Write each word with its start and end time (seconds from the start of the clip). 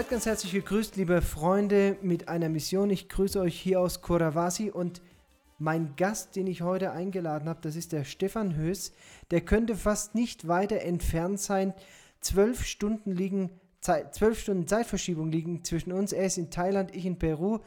Seid 0.00 0.08
ganz 0.08 0.24
herzlich 0.24 0.52
gegrüßt, 0.52 0.96
liebe 0.96 1.20
Freunde, 1.20 1.98
mit 2.00 2.26
einer 2.30 2.48
Mission. 2.48 2.88
Ich 2.88 3.10
grüße 3.10 3.38
euch 3.38 3.60
hier 3.60 3.82
aus 3.82 4.00
Kuravasi 4.00 4.70
und 4.70 5.02
mein 5.58 5.94
Gast, 5.96 6.36
den 6.36 6.46
ich 6.46 6.62
heute 6.62 6.92
eingeladen 6.92 7.50
habe, 7.50 7.60
das 7.60 7.76
ist 7.76 7.92
der 7.92 8.04
Stefan 8.04 8.56
Höß. 8.56 8.94
Der 9.30 9.42
könnte 9.42 9.76
fast 9.76 10.14
nicht 10.14 10.48
weiter 10.48 10.80
entfernt 10.80 11.38
sein. 11.38 11.74
Zwölf 12.22 12.64
Stunden 12.64 13.12
liegen, 13.12 13.50
zwölf 13.82 14.40
Stunden 14.40 14.66
Zeitverschiebung 14.66 15.30
liegen 15.30 15.64
zwischen 15.64 15.92
uns. 15.92 16.14
Er 16.14 16.24
ist 16.24 16.38
in 16.38 16.50
Thailand, 16.50 16.96
ich 16.96 17.04
in 17.04 17.18
Peru. 17.18 17.58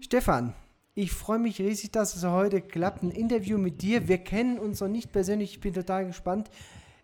Stefan, 0.00 0.54
ich 0.94 1.12
freue 1.12 1.38
mich 1.38 1.60
riesig, 1.60 1.90
dass 1.90 2.16
es 2.16 2.24
heute 2.24 2.62
klappt. 2.62 3.02
Ein 3.02 3.10
Interview 3.10 3.58
mit 3.58 3.82
dir. 3.82 4.08
Wir 4.08 4.16
kennen 4.16 4.58
uns 4.58 4.80
noch 4.80 4.88
nicht 4.88 5.12
persönlich. 5.12 5.52
Ich 5.52 5.60
bin 5.60 5.74
total 5.74 6.06
gespannt. 6.06 6.48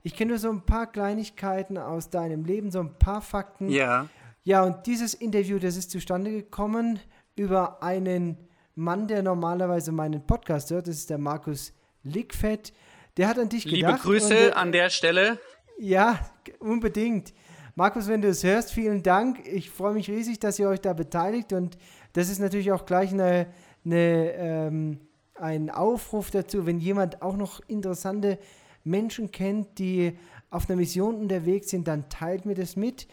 Ich 0.03 0.15
kenne 0.15 0.30
nur 0.30 0.39
so 0.39 0.48
ein 0.48 0.62
paar 0.62 0.91
Kleinigkeiten 0.91 1.77
aus 1.77 2.09
deinem 2.09 2.47
Leben, 2.47 2.70
so 2.70 2.80
ein 2.80 2.95
paar 2.98 3.20
Fakten. 3.20 3.69
Ja. 3.69 4.09
Ja, 4.48 4.62
und 4.62 4.87
dieses 4.87 5.12
Interview, 5.12 5.59
das 5.59 5.77
ist 5.77 5.91
zustande 5.91 6.30
gekommen 6.30 6.98
über 7.37 7.83
einen 7.83 8.39
Mann, 8.75 9.06
der 9.06 9.23
normalerweise 9.23 9.93
meinen 9.93 10.27
Podcast 10.27 10.70
hört. 10.70 10.89
Das 10.89 10.97
ist 10.97 11.11
der 11.11 11.19
Markus 11.19 11.75
Lickfett. 12.02 12.73
Der 13.19 13.29
hat 13.29 13.39
an 13.39 13.51
dich 13.51 13.66
Liebe 13.66 13.77
gedacht. 13.77 14.05
Liebe 14.06 14.19
Grüße 14.20 14.56
an 14.56 14.73
der 14.73 14.89
Stelle. 14.89 15.39
Ja, 15.78 16.31
unbedingt. 16.61 17.34
Markus, 17.75 18.08
wenn 18.08 18.23
du 18.23 18.28
es 18.28 18.42
hörst, 18.42 18.73
vielen 18.73 19.03
Dank. 19.03 19.47
Ich 19.47 19.69
freue 19.69 19.92
mich 19.92 20.08
riesig, 20.08 20.41
dass 20.41 20.58
ihr 20.58 20.70
euch 20.70 20.80
da 20.80 20.95
beteiligt. 20.95 21.53
Und 21.53 21.77
das 22.14 22.30
ist 22.30 22.39
natürlich 22.39 22.73
auch 22.73 22.86
gleich 22.86 23.12
eine, 23.12 23.48
eine, 23.84 24.33
ähm, 24.33 25.01
ein 25.34 25.69
Aufruf 25.69 26.30
dazu, 26.30 26.64
wenn 26.64 26.78
jemand 26.78 27.20
auch 27.20 27.36
noch 27.36 27.61
interessante 27.69 28.39
Menschen 28.83 29.30
kennt, 29.30 29.78
die 29.78 30.19
auf 30.48 30.70
einer 30.70 30.77
Mission 30.77 31.17
unterwegs 31.17 31.69
sind, 31.69 31.86
dann 31.86 32.08
teilt 32.08 32.47
mir 32.47 32.55
das 32.55 32.77
mit. 32.77 33.06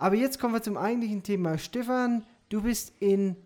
Aber 0.00 0.16
jetzt 0.16 0.40
kommen 0.40 0.54
wir 0.54 0.62
zum 0.62 0.78
eigentlichen 0.78 1.22
Thema. 1.22 1.58
Stefan, 1.58 2.24
du 2.48 2.62
bist 2.62 2.94
in 3.00 3.36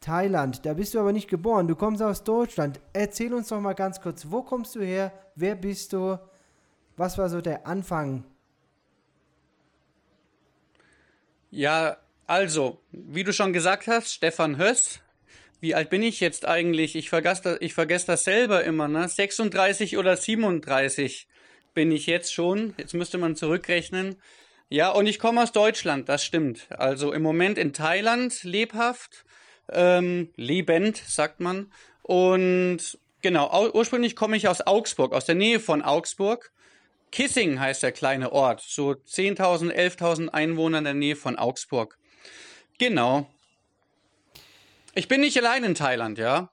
Thailand. 0.00 0.64
Da 0.64 0.72
bist 0.72 0.94
du 0.94 0.98
aber 0.98 1.12
nicht 1.12 1.28
geboren. 1.28 1.68
Du 1.68 1.76
kommst 1.76 2.00
aus 2.00 2.24
Deutschland. 2.24 2.80
Erzähl 2.94 3.34
uns 3.34 3.48
doch 3.48 3.60
mal 3.60 3.74
ganz 3.74 4.00
kurz, 4.00 4.28
wo 4.30 4.42
kommst 4.42 4.74
du 4.74 4.80
her? 4.80 5.12
Wer 5.34 5.54
bist 5.54 5.92
du? 5.92 6.18
Was 6.96 7.18
war 7.18 7.28
so 7.28 7.42
der 7.42 7.66
Anfang? 7.66 8.24
Ja, 11.50 11.98
also, 12.26 12.80
wie 12.90 13.22
du 13.22 13.34
schon 13.34 13.52
gesagt 13.52 13.86
hast, 13.86 14.14
Stefan 14.14 14.56
Höss. 14.56 15.00
Wie 15.60 15.74
alt 15.74 15.90
bin 15.90 16.02
ich 16.02 16.20
jetzt 16.20 16.46
eigentlich? 16.46 16.96
Ich 16.96 17.10
vergesse 17.10 17.42
das, 17.42 17.58
ich 17.60 17.74
vergesse 17.74 18.06
das 18.06 18.24
selber 18.24 18.64
immer, 18.64 18.88
ne? 18.88 19.10
36 19.10 19.98
oder 19.98 20.16
37 20.16 21.28
bin 21.74 21.92
ich 21.92 22.06
jetzt 22.06 22.32
schon. 22.32 22.72
Jetzt 22.78 22.94
müsste 22.94 23.18
man 23.18 23.36
zurückrechnen. 23.36 24.16
Ja, 24.68 24.90
und 24.90 25.06
ich 25.06 25.18
komme 25.18 25.42
aus 25.42 25.52
Deutschland, 25.52 26.08
das 26.08 26.24
stimmt. 26.24 26.66
Also 26.70 27.12
im 27.12 27.22
Moment 27.22 27.56
in 27.56 27.72
Thailand 27.72 28.42
lebhaft, 28.42 29.24
ähm, 29.70 30.30
lebend, 30.36 30.96
sagt 30.96 31.40
man. 31.40 31.72
Und 32.02 32.98
genau, 33.22 33.70
ursprünglich 33.72 34.16
komme 34.16 34.36
ich 34.36 34.48
aus 34.48 34.66
Augsburg, 34.66 35.12
aus 35.12 35.24
der 35.24 35.36
Nähe 35.36 35.60
von 35.60 35.82
Augsburg. 35.82 36.50
Kissing 37.12 37.60
heißt 37.60 37.82
der 37.82 37.92
kleine 37.92 38.32
Ort, 38.32 38.60
so 38.60 38.90
10.000, 38.90 39.72
11.000 39.72 40.28
Einwohner 40.28 40.78
in 40.78 40.84
der 40.84 40.94
Nähe 40.94 41.16
von 41.16 41.36
Augsburg. 41.36 41.96
Genau. 42.78 43.30
Ich 44.94 45.08
bin 45.08 45.20
nicht 45.20 45.38
allein 45.38 45.62
in 45.62 45.74
Thailand, 45.74 46.18
ja. 46.18 46.50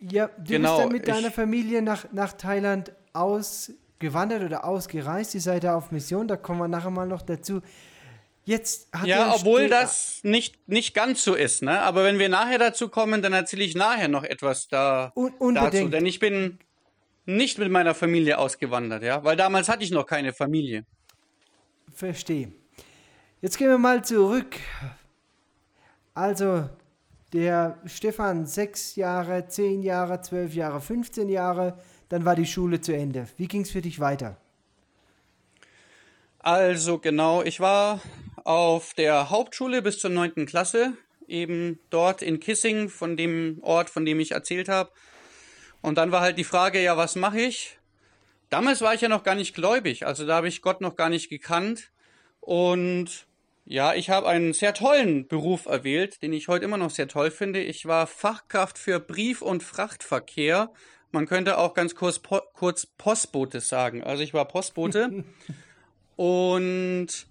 Ja, 0.00 0.28
du 0.28 0.44
genau, 0.44 0.76
bist 0.76 0.84
dann 0.84 0.92
mit 0.92 1.08
deiner 1.08 1.30
Familie 1.30 1.82
nach, 1.82 2.10
nach 2.12 2.32
Thailand 2.32 2.92
aus 3.12 3.72
gewandert 3.98 4.42
oder 4.42 4.64
ausgereist. 4.64 5.34
Ihr 5.34 5.40
seid 5.40 5.64
da 5.64 5.76
auf 5.76 5.90
Mission, 5.90 6.28
da 6.28 6.36
kommen 6.36 6.60
wir 6.60 6.68
nachher 6.68 6.90
mal 6.90 7.06
noch 7.06 7.22
dazu. 7.22 7.60
Jetzt 8.44 8.88
hat 8.94 9.06
ja, 9.06 9.34
obwohl 9.34 9.66
Ste 9.66 9.68
das 9.68 10.20
nicht, 10.22 10.68
nicht 10.68 10.94
ganz 10.94 11.22
so 11.22 11.34
ist, 11.34 11.62
ne? 11.62 11.82
Aber 11.82 12.04
wenn 12.04 12.18
wir 12.18 12.30
nachher 12.30 12.58
dazu 12.58 12.88
kommen, 12.88 13.20
dann 13.20 13.34
erzähle 13.34 13.62
ich 13.62 13.74
nachher 13.74 14.08
noch 14.08 14.24
etwas 14.24 14.68
da 14.68 15.12
Un 15.14 15.54
dazu. 15.54 15.88
Denn 15.88 16.06
ich 16.06 16.18
bin 16.18 16.58
nicht 17.26 17.58
mit 17.58 17.70
meiner 17.70 17.94
Familie 17.94 18.38
ausgewandert, 18.38 19.02
ja, 19.02 19.22
weil 19.22 19.36
damals 19.36 19.68
hatte 19.68 19.84
ich 19.84 19.90
noch 19.90 20.06
keine 20.06 20.32
Familie. 20.32 20.86
Verstehe. 21.92 22.52
Jetzt 23.42 23.58
gehen 23.58 23.68
wir 23.68 23.76
mal 23.76 24.02
zurück. 24.02 24.56
Also, 26.14 26.70
der 27.34 27.78
Stefan, 27.84 28.46
sechs 28.46 28.96
Jahre, 28.96 29.46
zehn 29.46 29.82
Jahre, 29.82 30.22
zwölf 30.22 30.54
Jahre, 30.54 30.80
15 30.80 31.28
Jahre, 31.28 31.78
dann 32.08 32.24
war 32.24 32.36
die 32.36 32.46
Schule 32.46 32.80
zu 32.80 32.94
Ende. 32.94 33.28
Wie 33.36 33.48
ging 33.48 33.62
es 33.62 33.70
für 33.70 33.82
dich 33.82 34.00
weiter? 34.00 34.36
Also 36.38 36.98
genau, 36.98 37.42
ich 37.42 37.60
war 37.60 38.00
auf 38.44 38.94
der 38.94 39.30
Hauptschule 39.30 39.82
bis 39.82 39.98
zur 39.98 40.10
neunten 40.10 40.46
Klasse, 40.46 40.94
eben 41.26 41.78
dort 41.90 42.22
in 42.22 42.40
Kissing, 42.40 42.88
von 42.88 43.16
dem 43.16 43.58
Ort, 43.62 43.90
von 43.90 44.04
dem 44.04 44.20
ich 44.20 44.32
erzählt 44.32 44.68
habe. 44.68 44.90
Und 45.82 45.98
dann 45.98 46.12
war 46.12 46.22
halt 46.22 46.38
die 46.38 46.44
Frage, 46.44 46.82
ja, 46.82 46.96
was 46.96 47.16
mache 47.16 47.40
ich? 47.40 47.78
Damals 48.50 48.80
war 48.80 48.94
ich 48.94 49.02
ja 49.02 49.08
noch 49.08 49.24
gar 49.24 49.34
nicht 49.34 49.54
gläubig, 49.54 50.06
also 50.06 50.26
da 50.26 50.36
habe 50.36 50.48
ich 50.48 50.62
Gott 50.62 50.80
noch 50.80 50.96
gar 50.96 51.10
nicht 51.10 51.28
gekannt. 51.28 51.90
Und 52.40 53.26
ja, 53.66 53.92
ich 53.92 54.08
habe 54.08 54.26
einen 54.26 54.54
sehr 54.54 54.72
tollen 54.72 55.28
Beruf 55.28 55.66
erwählt, 55.66 56.22
den 56.22 56.32
ich 56.32 56.48
heute 56.48 56.64
immer 56.64 56.78
noch 56.78 56.88
sehr 56.88 57.08
toll 57.08 57.30
finde. 57.30 57.60
Ich 57.60 57.84
war 57.84 58.06
Fachkraft 58.06 58.78
für 58.78 58.98
Brief- 58.98 59.42
und 59.42 59.62
Frachtverkehr 59.62 60.72
man 61.12 61.26
könnte 61.26 61.58
auch 61.58 61.74
ganz 61.74 61.94
kurz, 61.94 62.18
po 62.18 62.40
kurz 62.52 62.86
Postbote 62.86 63.60
sagen. 63.60 64.02
Also 64.02 64.22
ich 64.22 64.34
war 64.34 64.46
Postbote. 64.46 65.24
und 66.16 67.26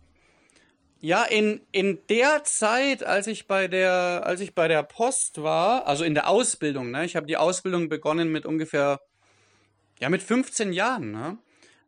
ja, 1.00 1.24
in, 1.24 1.62
in 1.72 2.00
der 2.10 2.44
Zeit, 2.44 3.04
als 3.04 3.28
ich 3.28 3.48
bei 3.48 3.68
der, 3.68 4.24
als 4.26 4.42
ich 4.42 4.56
bei 4.56 4.68
der 4.68 4.82
Post 4.84 5.44
war, 5.44 5.86
also 5.86 6.04
in 6.04 6.16
der 6.16 6.28
Ausbildung, 6.28 6.90
ne, 6.92 7.06
ich 7.06 7.16
habe 7.16 7.28
die 7.28 7.38
Ausbildung 7.38 7.88
begonnen 7.88 8.32
mit 8.32 8.46
ungefähr, 8.46 9.00
ja, 10.00 10.10
mit 10.10 10.24
15 10.24 10.74
Jahren, 10.74 11.12
ne? 11.12 11.38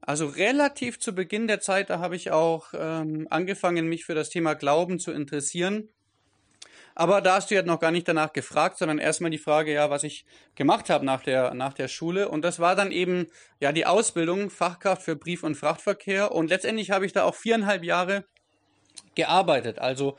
Also 0.02 0.28
relativ 0.28 1.00
zu 1.00 1.14
Beginn 1.14 1.48
der 1.48 1.60
Zeit, 1.60 1.90
da 1.90 2.00
habe 2.00 2.16
ich 2.16 2.32
auch 2.32 2.74
ähm, 2.74 3.28
angefangen, 3.30 3.88
mich 3.88 4.06
für 4.06 4.16
das 4.16 4.30
Thema 4.30 4.54
Glauben 4.54 4.98
zu 4.98 5.12
interessieren. 5.12 5.90
Aber 7.00 7.22
da 7.22 7.36
hast 7.36 7.50
du 7.50 7.56
ja 7.56 7.62
noch 7.62 7.80
gar 7.80 7.92
nicht 7.92 8.10
danach 8.10 8.34
gefragt, 8.34 8.78
sondern 8.78 9.00
erstmal 9.00 9.32
die 9.32 9.38
Frage, 9.38 9.72
ja, 9.72 9.90
was 9.90 10.04
ich 10.04 10.26
gemacht 10.56 10.90
habe 10.90 11.06
nach 11.06 11.24
der, 11.24 11.54
nach 11.54 11.72
der 11.72 11.88
Schule. 11.88 12.28
Und 12.28 12.42
das 12.42 12.60
war 12.60 12.76
dann 12.76 12.92
eben, 12.92 13.28
ja, 13.62 13.72
die 13.72 13.86
Ausbildung 13.86 14.50
Fachkraft 14.50 15.04
für 15.04 15.16
Brief- 15.16 15.44
und 15.44 15.56
Frachtverkehr. 15.56 16.34
Und 16.34 16.50
letztendlich 16.50 16.92
habe 16.92 17.06
ich 17.06 17.14
da 17.14 17.24
auch 17.24 17.36
viereinhalb 17.36 17.86
Jahre 17.86 18.26
gearbeitet. 19.16 19.80
Also 19.80 20.18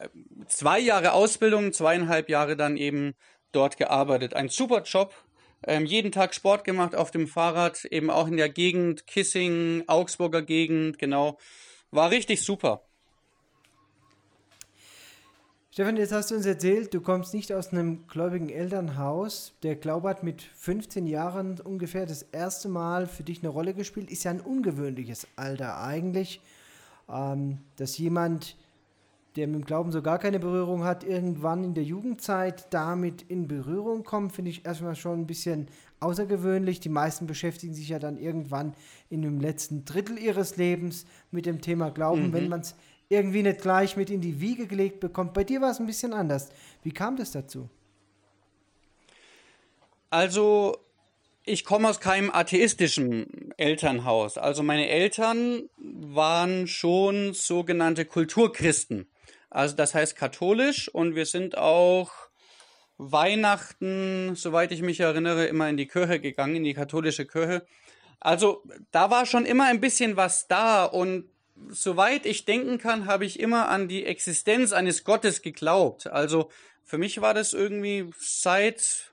äh, 0.00 0.08
zwei 0.48 0.80
Jahre 0.80 1.12
Ausbildung, 1.12 1.72
zweieinhalb 1.72 2.28
Jahre 2.28 2.56
dann 2.56 2.76
eben 2.76 3.14
dort 3.52 3.76
gearbeitet. 3.76 4.34
Ein 4.34 4.48
super 4.48 4.82
Job. 4.82 5.14
Ähm, 5.64 5.86
jeden 5.86 6.10
Tag 6.10 6.34
Sport 6.34 6.64
gemacht 6.64 6.96
auf 6.96 7.12
dem 7.12 7.28
Fahrrad, 7.28 7.84
eben 7.84 8.10
auch 8.10 8.26
in 8.26 8.36
der 8.36 8.48
Gegend, 8.48 9.06
Kissing, 9.06 9.84
Augsburger 9.86 10.42
Gegend, 10.42 10.98
genau. 10.98 11.38
War 11.92 12.10
richtig 12.10 12.42
super. 12.42 12.88
Stefan, 15.74 15.96
jetzt 15.96 16.12
hast 16.12 16.30
du 16.30 16.34
uns 16.34 16.44
erzählt, 16.44 16.92
du 16.92 17.00
kommst 17.00 17.32
nicht 17.32 17.50
aus 17.50 17.72
einem 17.72 18.06
gläubigen 18.06 18.50
Elternhaus. 18.50 19.54
Der 19.62 19.74
Glaube 19.74 20.10
hat 20.10 20.22
mit 20.22 20.42
15 20.42 21.06
Jahren 21.06 21.58
ungefähr 21.60 22.04
das 22.04 22.24
erste 22.24 22.68
Mal 22.68 23.06
für 23.06 23.22
dich 23.22 23.38
eine 23.38 23.48
Rolle 23.48 23.72
gespielt. 23.72 24.10
Ist 24.10 24.24
ja 24.24 24.32
ein 24.32 24.42
ungewöhnliches 24.42 25.26
Alter 25.34 25.82
eigentlich, 25.82 26.42
ähm, 27.08 27.56
dass 27.76 27.96
jemand, 27.96 28.58
der 29.36 29.46
mit 29.46 29.60
dem 29.60 29.64
Glauben 29.64 29.92
so 29.92 30.02
gar 30.02 30.18
keine 30.18 30.38
Berührung 30.38 30.84
hat, 30.84 31.04
irgendwann 31.04 31.64
in 31.64 31.72
der 31.72 31.84
Jugendzeit 31.84 32.66
damit 32.68 33.22
in 33.22 33.48
Berührung 33.48 34.04
kommt, 34.04 34.34
finde 34.34 34.50
ich 34.50 34.66
erstmal 34.66 34.94
schon 34.94 35.20
ein 35.20 35.26
bisschen 35.26 35.68
außergewöhnlich. 36.00 36.80
Die 36.80 36.90
meisten 36.90 37.26
beschäftigen 37.26 37.72
sich 37.72 37.88
ja 37.88 37.98
dann 37.98 38.18
irgendwann 38.18 38.74
in 39.08 39.22
dem 39.22 39.40
letzten 39.40 39.86
Drittel 39.86 40.18
ihres 40.18 40.58
Lebens 40.58 41.06
mit 41.30 41.46
dem 41.46 41.62
Thema 41.62 41.90
Glauben, 41.90 42.26
mhm. 42.26 42.32
wenn 42.34 42.48
man 42.50 42.60
es 42.60 42.74
irgendwie 43.12 43.42
nicht 43.42 43.60
gleich 43.60 43.96
mit 43.96 44.10
in 44.10 44.20
die 44.20 44.40
Wiege 44.40 44.66
gelegt 44.66 45.00
bekommt. 45.00 45.34
Bei 45.34 45.44
dir 45.44 45.60
war 45.60 45.70
es 45.70 45.78
ein 45.78 45.86
bisschen 45.86 46.12
anders. 46.12 46.50
Wie 46.82 46.92
kam 46.92 47.16
das 47.16 47.32
dazu? 47.32 47.68
Also, 50.10 50.78
ich 51.44 51.64
komme 51.64 51.88
aus 51.88 52.00
keinem 52.00 52.30
atheistischen 52.30 53.52
Elternhaus. 53.56 54.38
Also 54.38 54.62
meine 54.62 54.88
Eltern 54.88 55.68
waren 55.78 56.66
schon 56.68 57.34
sogenannte 57.34 58.04
Kulturchristen. 58.04 59.08
Also 59.50 59.74
das 59.74 59.94
heißt 59.94 60.16
katholisch 60.16 60.88
und 60.88 61.14
wir 61.14 61.26
sind 61.26 61.58
auch 61.58 62.10
Weihnachten, 62.96 64.34
soweit 64.36 64.70
ich 64.70 64.82
mich 64.82 65.00
erinnere, 65.00 65.46
immer 65.46 65.68
in 65.68 65.76
die 65.76 65.88
Kirche 65.88 66.20
gegangen, 66.20 66.56
in 66.56 66.64
die 66.64 66.74
katholische 66.74 67.26
Kirche. 67.26 67.66
Also 68.20 68.62
da 68.92 69.10
war 69.10 69.26
schon 69.26 69.44
immer 69.44 69.64
ein 69.64 69.80
bisschen 69.80 70.16
was 70.16 70.46
da 70.46 70.84
und 70.84 71.24
soweit 71.70 72.26
ich 72.26 72.44
denken 72.44 72.78
kann, 72.78 73.06
habe 73.06 73.24
ich 73.24 73.40
immer 73.40 73.68
an 73.68 73.88
die 73.88 74.04
Existenz 74.04 74.72
eines 74.72 75.04
Gottes 75.04 75.42
geglaubt. 75.42 76.06
Also 76.06 76.50
für 76.84 76.98
mich 76.98 77.20
war 77.20 77.34
das 77.34 77.52
irgendwie 77.52 78.10
seit, 78.18 79.12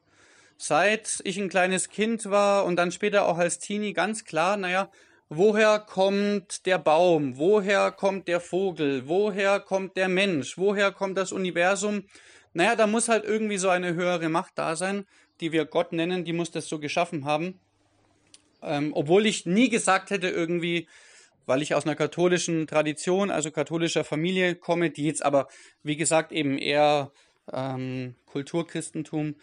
seit 0.58 1.22
ich 1.24 1.38
ein 1.38 1.50
kleines 1.50 1.90
Kind 1.90 2.30
war 2.30 2.66
und 2.66 2.76
dann 2.76 2.92
später 2.92 3.26
auch 3.26 3.38
als 3.38 3.60
Teenie 3.60 3.94
ganz 3.94 4.26
klar, 4.26 4.58
naja, 4.58 4.92
woher 5.30 5.80
kommt 5.80 6.66
der 6.66 6.80
Baum, 6.80 7.38
woher 7.38 7.92
kommt 7.92 8.28
der 8.28 8.40
Vogel, 8.40 9.08
woher 9.08 9.60
kommt 9.60 9.96
der 9.96 10.10
Mensch, 10.10 10.58
woher 10.58 10.92
kommt 10.92 11.18
das 11.18 11.32
Universum. 11.32 12.04
Naja, 12.54 12.76
da 12.76 12.88
muss 12.88 13.10
halt 13.10 13.26
irgendwie 13.26 13.58
so 13.58 13.70
eine 13.70 13.94
höhere 13.94 14.30
Macht 14.30 14.54
da 14.56 14.76
sein, 14.76 15.06
die 15.40 15.52
wir 15.52 15.66
Gott 15.66 15.94
nennen, 15.94 16.26
die 16.26 16.34
muss 16.34 16.52
das 16.52 16.68
so 16.68 16.80
geschaffen 16.80 17.26
haben. 17.26 17.60
Ähm, 18.62 18.92
obwohl 18.94 19.26
ich 19.26 19.46
nie 19.46 19.70
gesagt 19.70 20.10
hätte, 20.10 20.28
irgendwie, 20.28 20.88
weil 21.50 21.62
ich 21.62 21.74
aus 21.76 21.86
einer 21.86 21.96
katholischen 21.96 22.68
Tradition, 22.68 23.32
also 23.32 23.52
katholischer 23.52 24.06
Familie 24.06 24.56
komme, 24.56 24.92
die 24.92 25.04
jetzt 25.04 25.26
aber, 25.26 25.48
wie 25.84 25.98
gesagt, 25.98 26.32
eben 26.32 26.58
eher 26.58 27.12
ähm, 27.52 28.16
Kulturchristentum, 28.28 29.36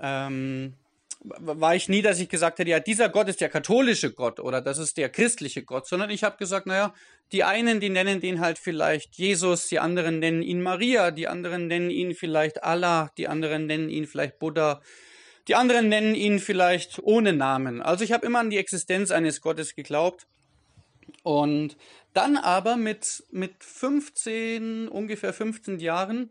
ähm, 0.00 0.74
war 1.20 1.74
ich 1.74 1.88
nie, 1.88 2.02
dass 2.02 2.20
ich 2.20 2.28
gesagt 2.28 2.58
hätte, 2.58 2.70
ja, 2.70 2.80
dieser 2.80 3.08
Gott 3.08 3.28
ist 3.28 3.40
der 3.40 3.48
katholische 3.48 4.12
Gott 4.12 4.40
oder 4.40 4.60
das 4.60 4.78
ist 4.78 4.98
der 4.98 5.08
christliche 5.08 5.62
Gott, 5.62 5.86
sondern 5.86 6.10
ich 6.10 6.24
habe 6.24 6.36
gesagt, 6.36 6.66
naja, 6.66 6.92
die 7.32 7.44
einen, 7.44 7.80
die 7.80 7.88
nennen 7.88 8.20
den 8.20 8.40
halt 8.40 8.58
vielleicht 8.58 9.14
Jesus, 9.14 9.68
die 9.68 9.78
anderen 9.78 10.18
nennen 10.18 10.42
ihn 10.42 10.60
Maria, 10.60 11.12
die 11.12 11.28
anderen 11.28 11.68
nennen 11.68 11.88
ihn 11.88 12.14
vielleicht 12.14 12.62
Allah, 12.62 13.10
die 13.16 13.28
anderen 13.28 13.66
nennen 13.66 13.88
ihn 13.88 14.06
vielleicht 14.06 14.38
Buddha, 14.38 14.82
die 15.48 15.54
anderen 15.54 15.88
nennen 15.88 16.14
ihn 16.14 16.40
vielleicht 16.40 16.98
ohne 17.02 17.32
Namen. 17.32 17.80
Also 17.80 18.04
ich 18.04 18.12
habe 18.12 18.26
immer 18.26 18.40
an 18.40 18.50
die 18.50 18.58
Existenz 18.58 19.10
eines 19.10 19.40
Gottes 19.40 19.74
geglaubt. 19.74 20.26
Und 21.22 21.76
dann 22.12 22.36
aber 22.36 22.76
mit, 22.76 23.24
mit 23.30 23.62
15, 23.62 24.88
ungefähr 24.88 25.32
15 25.32 25.78
Jahren, 25.80 26.30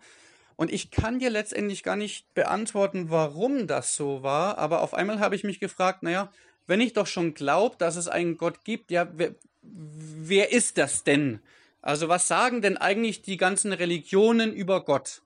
und 0.56 0.72
ich 0.72 0.92
kann 0.92 1.20
dir 1.20 1.30
letztendlich 1.30 1.84
gar 1.84 1.96
nicht 1.96 2.32
beantworten, 2.36 3.10
warum 3.10 3.68
das 3.68 3.96
so 3.96 4.22
war, 4.24 4.58
aber 4.58 4.82
auf 4.82 4.94
einmal 4.94 5.20
habe 5.20 5.36
ich 5.36 5.44
mich 5.44 5.60
gefragt, 5.60 6.04
naja, 6.04 6.32
wenn 6.68 6.80
ich 6.80 6.94
doch 6.94 7.08
schon 7.08 7.34
glaube, 7.34 7.76
dass 7.78 7.96
es 7.96 8.08
einen 8.08 8.38
Gott 8.38 8.64
gibt, 8.64 8.92
ja, 8.92 9.10
wer, 9.14 9.36
wer 9.62 10.52
ist 10.52 10.78
das 10.78 11.04
denn? 11.04 11.40
Also 11.82 12.08
was 12.08 12.28
sagen 12.28 12.62
denn 12.62 12.78
eigentlich 12.78 13.22
die 13.22 13.38
ganzen 13.38 13.74
Religionen 13.74 14.54
über 14.54 14.86
Gott? 14.86 15.22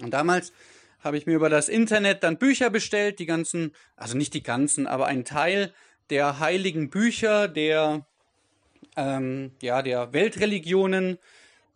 Und 0.00 0.12
damals 0.12 0.52
habe 1.00 1.16
ich 1.16 1.26
mir 1.26 1.34
über 1.34 1.48
das 1.48 1.68
Internet 1.68 2.22
dann 2.22 2.38
Bücher 2.38 2.70
bestellt, 2.70 3.18
die 3.18 3.26
ganzen, 3.26 3.72
also 3.96 4.16
nicht 4.16 4.34
die 4.34 4.42
ganzen, 4.42 4.86
aber 4.86 5.06
ein 5.06 5.24
Teil 5.24 5.72
der 6.10 6.38
heiligen 6.38 6.90
Bücher 6.90 7.48
der, 7.48 8.06
ähm, 8.96 9.52
ja, 9.60 9.82
der 9.82 10.12
Weltreligionen, 10.12 11.18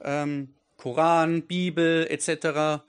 ähm, 0.02 0.54
Koran, 0.76 1.42
Bibel 1.42 2.06
etc. 2.08 2.82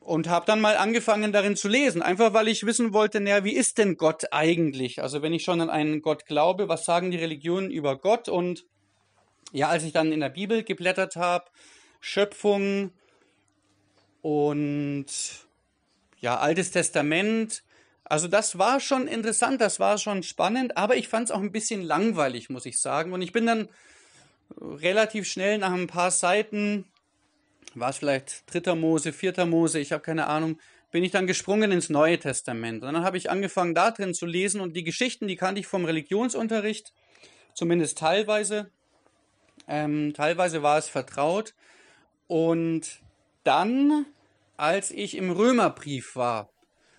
Und 0.00 0.28
habe 0.28 0.46
dann 0.46 0.60
mal 0.60 0.76
angefangen 0.76 1.32
darin 1.32 1.56
zu 1.56 1.68
lesen, 1.68 2.02
einfach 2.02 2.34
weil 2.34 2.48
ich 2.48 2.66
wissen 2.66 2.92
wollte, 2.92 3.20
naja, 3.20 3.44
wie 3.44 3.54
ist 3.54 3.78
denn 3.78 3.96
Gott 3.96 4.32
eigentlich? 4.32 5.02
Also 5.02 5.22
wenn 5.22 5.32
ich 5.32 5.42
schon 5.42 5.60
an 5.60 5.70
einen 5.70 6.02
Gott 6.02 6.26
glaube, 6.26 6.68
was 6.68 6.84
sagen 6.84 7.10
die 7.10 7.16
Religionen 7.16 7.70
über 7.70 7.96
Gott? 7.98 8.28
Und 8.28 8.64
ja, 9.52 9.68
als 9.68 9.84
ich 9.84 9.92
dann 9.92 10.12
in 10.12 10.20
der 10.20 10.28
Bibel 10.28 10.62
geblättert 10.62 11.16
habe, 11.16 11.46
Schöpfung 12.00 12.92
und 14.20 15.06
ja, 16.20 16.38
Altes 16.38 16.70
Testament, 16.70 17.62
also 18.04 18.28
das 18.28 18.58
war 18.58 18.80
schon 18.80 19.08
interessant, 19.08 19.60
das 19.60 19.80
war 19.80 19.98
schon 19.98 20.22
spannend, 20.22 20.76
aber 20.76 20.96
ich 20.96 21.08
fand 21.08 21.28
es 21.28 21.30
auch 21.30 21.40
ein 21.40 21.52
bisschen 21.52 21.82
langweilig, 21.82 22.50
muss 22.50 22.66
ich 22.66 22.78
sagen. 22.78 23.12
Und 23.12 23.22
ich 23.22 23.32
bin 23.32 23.46
dann 23.46 23.68
relativ 24.60 25.26
schnell 25.26 25.58
nach 25.58 25.72
ein 25.72 25.86
paar 25.86 26.10
Seiten, 26.10 26.84
war 27.74 27.90
es 27.90 27.96
vielleicht 27.96 28.52
dritter 28.52 28.74
Mose, 28.74 29.12
vierter 29.12 29.46
Mose, 29.46 29.80
ich 29.80 29.92
habe 29.92 30.02
keine 30.02 30.26
Ahnung, 30.26 30.58
bin 30.90 31.02
ich 31.02 31.10
dann 31.10 31.26
gesprungen 31.26 31.72
ins 31.72 31.88
Neue 31.88 32.18
Testament. 32.18 32.84
Und 32.84 32.92
dann 32.92 33.04
habe 33.04 33.16
ich 33.16 33.30
angefangen, 33.30 33.74
da 33.74 33.90
drin 33.90 34.14
zu 34.14 34.26
lesen 34.26 34.60
und 34.60 34.76
die 34.76 34.84
Geschichten, 34.84 35.26
die 35.26 35.36
kannte 35.36 35.60
ich 35.60 35.66
vom 35.66 35.84
Religionsunterricht, 35.84 36.92
zumindest 37.52 37.98
teilweise. 37.98 38.70
Ähm, 39.66 40.12
teilweise 40.14 40.62
war 40.62 40.78
es 40.78 40.88
vertraut. 40.88 41.54
Und 42.28 43.00
dann, 43.42 44.06
als 44.56 44.92
ich 44.92 45.16
im 45.16 45.32
Römerbrief 45.32 46.14
war, 46.14 46.53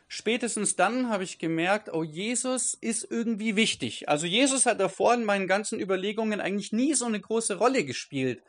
spätestens 0.07 0.75
dann 0.75 1.09
habe 1.09 1.23
ich 1.23 1.39
gemerkt, 1.39 1.93
oh, 1.93 2.03
Jesus 2.03 2.73
ist 2.73 3.07
irgendwie 3.09 3.55
wichtig. 3.55 4.09
Also 4.09 4.25
Jesus 4.25 4.65
hat 4.65 4.79
davor 4.79 5.13
in 5.13 5.25
meinen 5.25 5.47
ganzen 5.47 5.79
Überlegungen 5.79 6.41
eigentlich 6.41 6.71
nie 6.71 6.93
so 6.93 7.05
eine 7.05 7.19
große 7.19 7.57
Rolle 7.57 7.83
gespielt. 7.83 8.41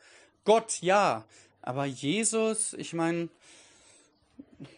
Gott, 0.45 0.81
ja. 0.81 1.25
Aber 1.61 1.85
Jesus, 1.85 2.73
ich 2.73 2.93
meine, 2.93 3.29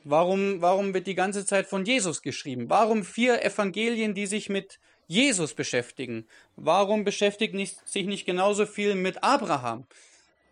warum, 0.03 0.61
warum 0.61 0.93
wird 0.93 1.07
die 1.07 1.15
ganze 1.15 1.45
Zeit 1.45 1.67
von 1.67 1.85
Jesus 1.85 2.21
geschrieben? 2.21 2.69
Warum 2.69 3.03
vier 3.03 3.43
Evangelien, 3.43 4.13
die 4.13 4.25
sich 4.25 4.49
mit 4.49 4.79
Jesus 5.07 5.53
beschäftigen? 5.53 6.27
Warum 6.55 7.03
beschäftigt 7.03 7.53
nicht, 7.53 7.87
sich 7.87 8.05
nicht 8.05 8.25
genauso 8.25 8.65
viel 8.65 8.95
mit 8.95 9.23
Abraham? 9.23 9.85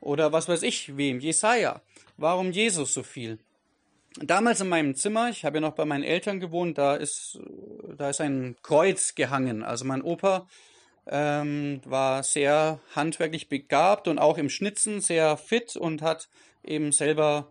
Oder 0.02 0.32
was 0.32 0.48
weiß 0.48 0.64
ich, 0.64 0.96
wem? 0.98 1.20
Jesaja. 1.20 1.82
Warum 2.18 2.52
Jesus 2.52 2.94
so 2.94 3.04
viel? 3.04 3.40
Damals 4.22 4.62
in 4.62 4.70
meinem 4.70 4.96
Zimmer, 4.96 5.30
ich 5.30 5.46
habe 5.46 5.58
ja 5.58 5.62
noch 5.62 5.76
bei 5.76 5.86
meinen 5.86 6.04
Eltern 6.04 6.40
gewohnt, 6.40 6.78
da 6.78 6.96
ist, 6.96 7.40
da 7.98 8.10
ist 8.10 8.22
ein 8.22 8.56
Kreuz 8.64 9.16
gehangen. 9.16 9.64
Also 9.64 9.86
mein 9.86 10.02
Opa 10.02 10.48
ähm, 11.08 11.82
war 11.86 12.24
sehr 12.24 12.80
handwerklich 12.96 13.50
begabt 13.50 14.08
und 14.08 14.20
auch 14.20 14.38
im 14.38 14.50
Schnitzen 14.50 15.02
sehr 15.02 15.38
fit 15.38 15.76
und 15.76 16.02
hat 16.02 16.30
eben 16.64 16.92
selber 16.92 17.50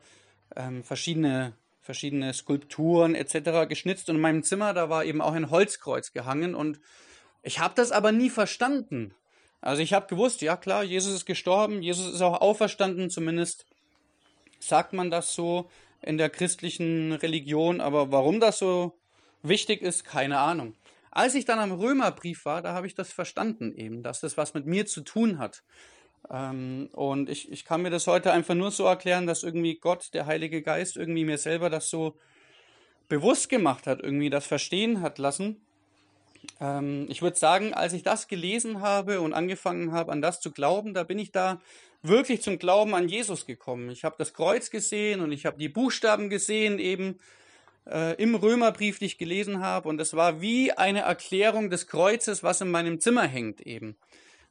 ähm, 0.54 0.84
verschiedene, 0.84 1.54
verschiedene 1.80 2.32
Skulpturen 2.34 3.14
etc. 3.14 3.68
geschnitzt. 3.68 4.08
Und 4.08 4.16
in 4.16 4.22
meinem 4.22 4.42
Zimmer, 4.42 4.74
da 4.74 4.90
war 4.90 5.04
eben 5.04 5.20
auch 5.20 5.32
ein 5.32 5.50
Holzkreuz 5.50 6.12
gehangen 6.12 6.54
und 6.54 6.80
ich 7.42 7.60
habe 7.60 7.74
das 7.76 7.92
aber 7.92 8.12
nie 8.12 8.30
verstanden. 8.30 9.14
Also 9.60 9.82
ich 9.82 9.92
habe 9.92 10.06
gewusst, 10.08 10.42
ja 10.42 10.56
klar, 10.56 10.84
Jesus 10.84 11.14
ist 11.14 11.26
gestorben, 11.26 11.82
Jesus 11.82 12.12
ist 12.12 12.20
auch 12.20 12.40
auferstanden, 12.40 13.08
zumindest 13.08 13.66
sagt 14.58 14.92
man 14.92 15.10
das 15.10 15.34
so 15.34 15.70
in 16.06 16.18
der 16.18 16.30
christlichen 16.30 17.12
Religion, 17.12 17.80
aber 17.80 18.12
warum 18.12 18.40
das 18.40 18.58
so 18.58 18.98
wichtig 19.42 19.82
ist, 19.82 20.04
keine 20.04 20.38
Ahnung. 20.38 20.74
Als 21.10 21.34
ich 21.34 21.44
dann 21.44 21.58
am 21.58 21.72
Römerbrief 21.72 22.44
war, 22.44 22.62
da 22.62 22.74
habe 22.74 22.86
ich 22.86 22.94
das 22.94 23.12
verstanden 23.12 23.74
eben, 23.76 24.02
dass 24.02 24.20
das 24.20 24.36
was 24.36 24.54
mit 24.54 24.66
mir 24.66 24.86
zu 24.86 25.00
tun 25.00 25.38
hat. 25.38 25.62
Ähm, 26.30 26.88
und 26.92 27.28
ich, 27.28 27.50
ich 27.50 27.64
kann 27.64 27.82
mir 27.82 27.90
das 27.90 28.06
heute 28.06 28.32
einfach 28.32 28.54
nur 28.54 28.70
so 28.70 28.84
erklären, 28.84 29.26
dass 29.26 29.42
irgendwie 29.42 29.78
Gott, 29.78 30.14
der 30.14 30.26
Heilige 30.26 30.62
Geist, 30.62 30.96
irgendwie 30.96 31.24
mir 31.24 31.38
selber 31.38 31.70
das 31.70 31.90
so 31.90 32.16
bewusst 33.08 33.48
gemacht 33.48 33.86
hat, 33.86 34.00
irgendwie 34.00 34.30
das 34.30 34.46
verstehen 34.46 35.00
hat 35.00 35.18
lassen. 35.18 35.60
Ähm, 36.60 37.06
ich 37.08 37.22
würde 37.22 37.36
sagen, 37.36 37.74
als 37.74 37.92
ich 37.92 38.02
das 38.02 38.28
gelesen 38.28 38.80
habe 38.80 39.20
und 39.20 39.32
angefangen 39.32 39.92
habe, 39.92 40.12
an 40.12 40.22
das 40.22 40.40
zu 40.40 40.52
glauben, 40.52 40.94
da 40.94 41.02
bin 41.02 41.18
ich 41.18 41.32
da 41.32 41.60
wirklich 42.02 42.42
zum 42.42 42.58
Glauben 42.58 42.94
an 42.94 43.08
Jesus 43.08 43.46
gekommen. 43.46 43.90
Ich 43.90 44.04
habe 44.04 44.16
das 44.18 44.34
Kreuz 44.34 44.70
gesehen 44.70 45.20
und 45.20 45.32
ich 45.32 45.46
habe 45.46 45.58
die 45.58 45.68
Buchstaben 45.68 46.30
gesehen, 46.30 46.78
eben 46.78 47.18
äh, 47.86 48.20
im 48.22 48.34
Römerbrief, 48.34 48.98
die 48.98 49.06
ich 49.06 49.18
gelesen 49.18 49.60
habe. 49.60 49.88
Und 49.88 50.00
es 50.00 50.14
war 50.14 50.40
wie 50.40 50.72
eine 50.72 51.00
Erklärung 51.00 51.70
des 51.70 51.86
Kreuzes, 51.86 52.42
was 52.42 52.60
in 52.60 52.70
meinem 52.70 53.00
Zimmer 53.00 53.26
hängt, 53.26 53.60
eben. 53.60 53.96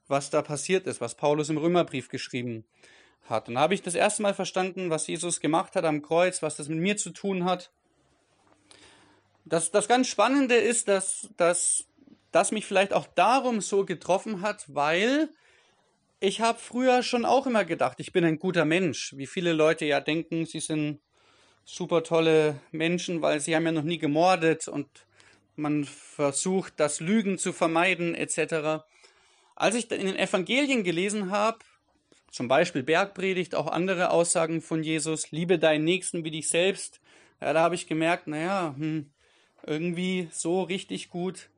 Was 0.07 0.29
da 0.29 0.41
passiert 0.41 0.87
ist, 0.87 1.01
was 1.01 1.15
Paulus 1.15 1.49
im 1.49 1.57
Römerbrief 1.57 2.09
geschrieben 2.09 2.65
hat. 3.23 3.47
Und 3.47 3.55
da 3.55 3.61
habe 3.61 3.73
ich 3.73 3.81
das 3.81 3.95
erste 3.95 4.21
Mal 4.21 4.33
verstanden, 4.33 4.89
was 4.89 5.07
Jesus 5.07 5.39
gemacht 5.39 5.75
hat 5.75 5.85
am 5.85 6.01
Kreuz, 6.01 6.41
was 6.41 6.57
das 6.57 6.69
mit 6.69 6.79
mir 6.79 6.97
zu 6.97 7.09
tun 7.09 7.45
hat. 7.45 7.71
Das, 9.45 9.71
das 9.71 9.87
ganz 9.87 10.07
Spannende 10.07 10.55
ist, 10.55 10.87
dass, 10.87 11.29
dass 11.37 11.85
das 12.31 12.51
mich 12.51 12.65
vielleicht 12.65 12.93
auch 12.93 13.07
darum 13.07 13.61
so 13.61 13.85
getroffen 13.85 14.41
hat, 14.41 14.65
weil 14.67 15.29
ich 16.25 16.41
habe 16.41 16.57
früher 16.57 17.03
schon 17.03 17.23
auch 17.23 17.45
immer 17.45 17.65
gedacht, 17.65 17.99
ich 17.99 18.11
bin 18.11 18.25
ein 18.25 18.39
guter 18.39 18.65
Mensch. 18.65 19.13
Wie 19.15 19.27
viele 19.27 19.53
Leute 19.53 19.85
ja 19.85 19.99
denken, 19.99 20.45
sie 20.45 20.59
sind 20.59 20.99
super 21.63 22.03
tolle 22.03 22.59
Menschen, 22.71 23.21
weil 23.21 23.39
sie 23.39 23.55
haben 23.55 23.65
ja 23.65 23.71
noch 23.71 23.83
nie 23.83 23.99
gemordet 23.99 24.67
und 24.67 24.87
man 25.55 25.83
versucht, 25.83 26.73
das 26.77 26.99
Lügen 26.99 27.37
zu 27.37 27.53
vermeiden 27.53 28.15
etc. 28.15 28.83
Als 29.55 29.75
ich 29.75 29.91
in 29.91 30.07
den 30.07 30.15
Evangelien 30.15 30.83
gelesen 30.83 31.29
habe, 31.29 31.59
zum 32.31 32.47
Beispiel 32.47 32.81
Bergpredigt, 32.81 33.53
auch 33.53 33.67
andere 33.67 34.09
Aussagen 34.09 34.61
von 34.61 34.81
Jesus, 34.81 35.31
liebe 35.31 35.59
deinen 35.59 35.85
Nächsten 35.85 36.23
wie 36.23 36.31
dich 36.31 36.49
selbst, 36.49 37.01
ja, 37.39 37.53
da 37.53 37.61
habe 37.61 37.75
ich 37.75 37.87
gemerkt, 37.87 38.25
naja, 38.27 38.73
hm, 38.75 39.11
irgendwie 39.63 40.27
so 40.31 40.63
richtig 40.63 41.09
gut 41.09 41.49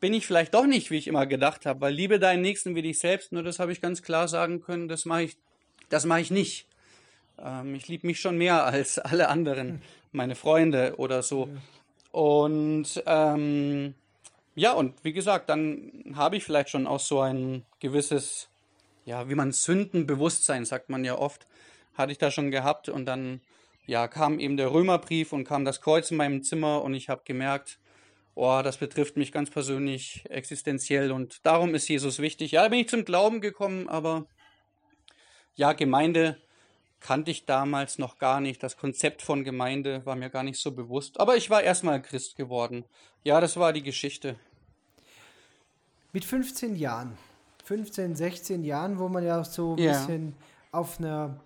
bin 0.00 0.14
ich 0.14 0.26
vielleicht 0.26 0.54
doch 0.54 0.66
nicht, 0.66 0.90
wie 0.90 0.98
ich 0.98 1.08
immer 1.08 1.26
gedacht 1.26 1.66
habe, 1.66 1.80
weil 1.80 1.94
liebe 1.94 2.18
deinen 2.18 2.42
Nächsten 2.42 2.74
wie 2.74 2.82
dich 2.82 2.98
selbst, 2.98 3.32
nur 3.32 3.42
das 3.42 3.58
habe 3.58 3.72
ich 3.72 3.80
ganz 3.80 4.02
klar 4.02 4.28
sagen 4.28 4.60
können, 4.60 4.88
das 4.88 5.04
mache 5.04 5.24
ich, 5.24 5.36
das 5.88 6.04
mache 6.04 6.20
ich 6.20 6.30
nicht. 6.30 6.66
Ähm, 7.38 7.74
ich 7.74 7.88
liebe 7.88 8.06
mich 8.06 8.20
schon 8.20 8.36
mehr 8.38 8.64
als 8.64 8.98
alle 8.98 9.28
anderen, 9.28 9.82
meine 10.12 10.34
Freunde 10.34 10.94
oder 10.98 11.22
so. 11.22 11.48
Und 12.12 13.02
ähm, 13.06 13.94
ja, 14.54 14.72
und 14.72 14.94
wie 15.02 15.12
gesagt, 15.12 15.50
dann 15.50 16.14
habe 16.16 16.36
ich 16.36 16.44
vielleicht 16.44 16.70
schon 16.70 16.86
auch 16.86 17.00
so 17.00 17.20
ein 17.20 17.64
gewisses, 17.80 18.48
ja, 19.04 19.28
wie 19.28 19.34
man 19.34 19.52
Sündenbewusstsein, 19.52 20.64
sagt 20.64 20.88
man 20.88 21.04
ja 21.04 21.18
oft, 21.18 21.46
hatte 21.94 22.12
ich 22.12 22.18
da 22.18 22.30
schon 22.30 22.50
gehabt 22.50 22.88
und 22.88 23.06
dann 23.06 23.40
ja, 23.86 24.08
kam 24.08 24.38
eben 24.38 24.56
der 24.56 24.72
Römerbrief 24.72 25.32
und 25.32 25.44
kam 25.44 25.64
das 25.64 25.80
Kreuz 25.80 26.10
in 26.10 26.16
meinem 26.16 26.42
Zimmer 26.42 26.82
und 26.82 26.94
ich 26.94 27.08
habe 27.08 27.22
gemerkt, 27.24 27.78
oh, 28.36 28.60
das 28.62 28.76
betrifft 28.76 29.16
mich 29.16 29.32
ganz 29.32 29.50
persönlich 29.50 30.24
existenziell 30.28 31.10
und 31.10 31.44
darum 31.44 31.74
ist 31.74 31.88
Jesus 31.88 32.20
wichtig. 32.20 32.52
Ja, 32.52 32.62
da 32.62 32.68
bin 32.68 32.78
ich 32.78 32.88
zum 32.88 33.04
Glauben 33.04 33.40
gekommen, 33.40 33.88
aber 33.88 34.26
ja, 35.54 35.72
Gemeinde 35.72 36.36
kannte 37.00 37.30
ich 37.30 37.46
damals 37.46 37.98
noch 37.98 38.18
gar 38.18 38.40
nicht. 38.40 38.62
Das 38.62 38.76
Konzept 38.76 39.22
von 39.22 39.42
Gemeinde 39.42 40.04
war 40.04 40.16
mir 40.16 40.28
gar 40.28 40.42
nicht 40.42 40.60
so 40.60 40.72
bewusst. 40.72 41.18
Aber 41.18 41.36
ich 41.36 41.50
war 41.50 41.62
erstmal 41.62 42.00
Christ 42.02 42.36
geworden. 42.36 42.84
Ja, 43.24 43.40
das 43.40 43.56
war 43.56 43.72
die 43.72 43.82
Geschichte. 43.82 44.36
Mit 46.12 46.24
15 46.24 46.76
Jahren, 46.76 47.16
15, 47.64 48.16
16 48.16 48.64
Jahren, 48.64 48.98
wo 48.98 49.08
man 49.08 49.24
ja 49.24 49.42
so 49.44 49.74
ein 49.74 49.78
ja. 49.78 49.92
bisschen 49.92 50.34
auf 50.72 50.98
einer 50.98 51.40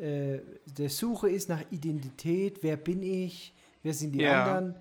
äh, 0.00 0.38
der 0.64 0.88
Suche 0.88 1.28
ist 1.28 1.48
nach 1.48 1.62
Identität, 1.70 2.62
wer 2.62 2.76
bin 2.76 3.02
ich, 3.02 3.52
wer 3.82 3.92
sind 3.92 4.12
die 4.12 4.22
ja. 4.22 4.44
anderen. 4.44 4.74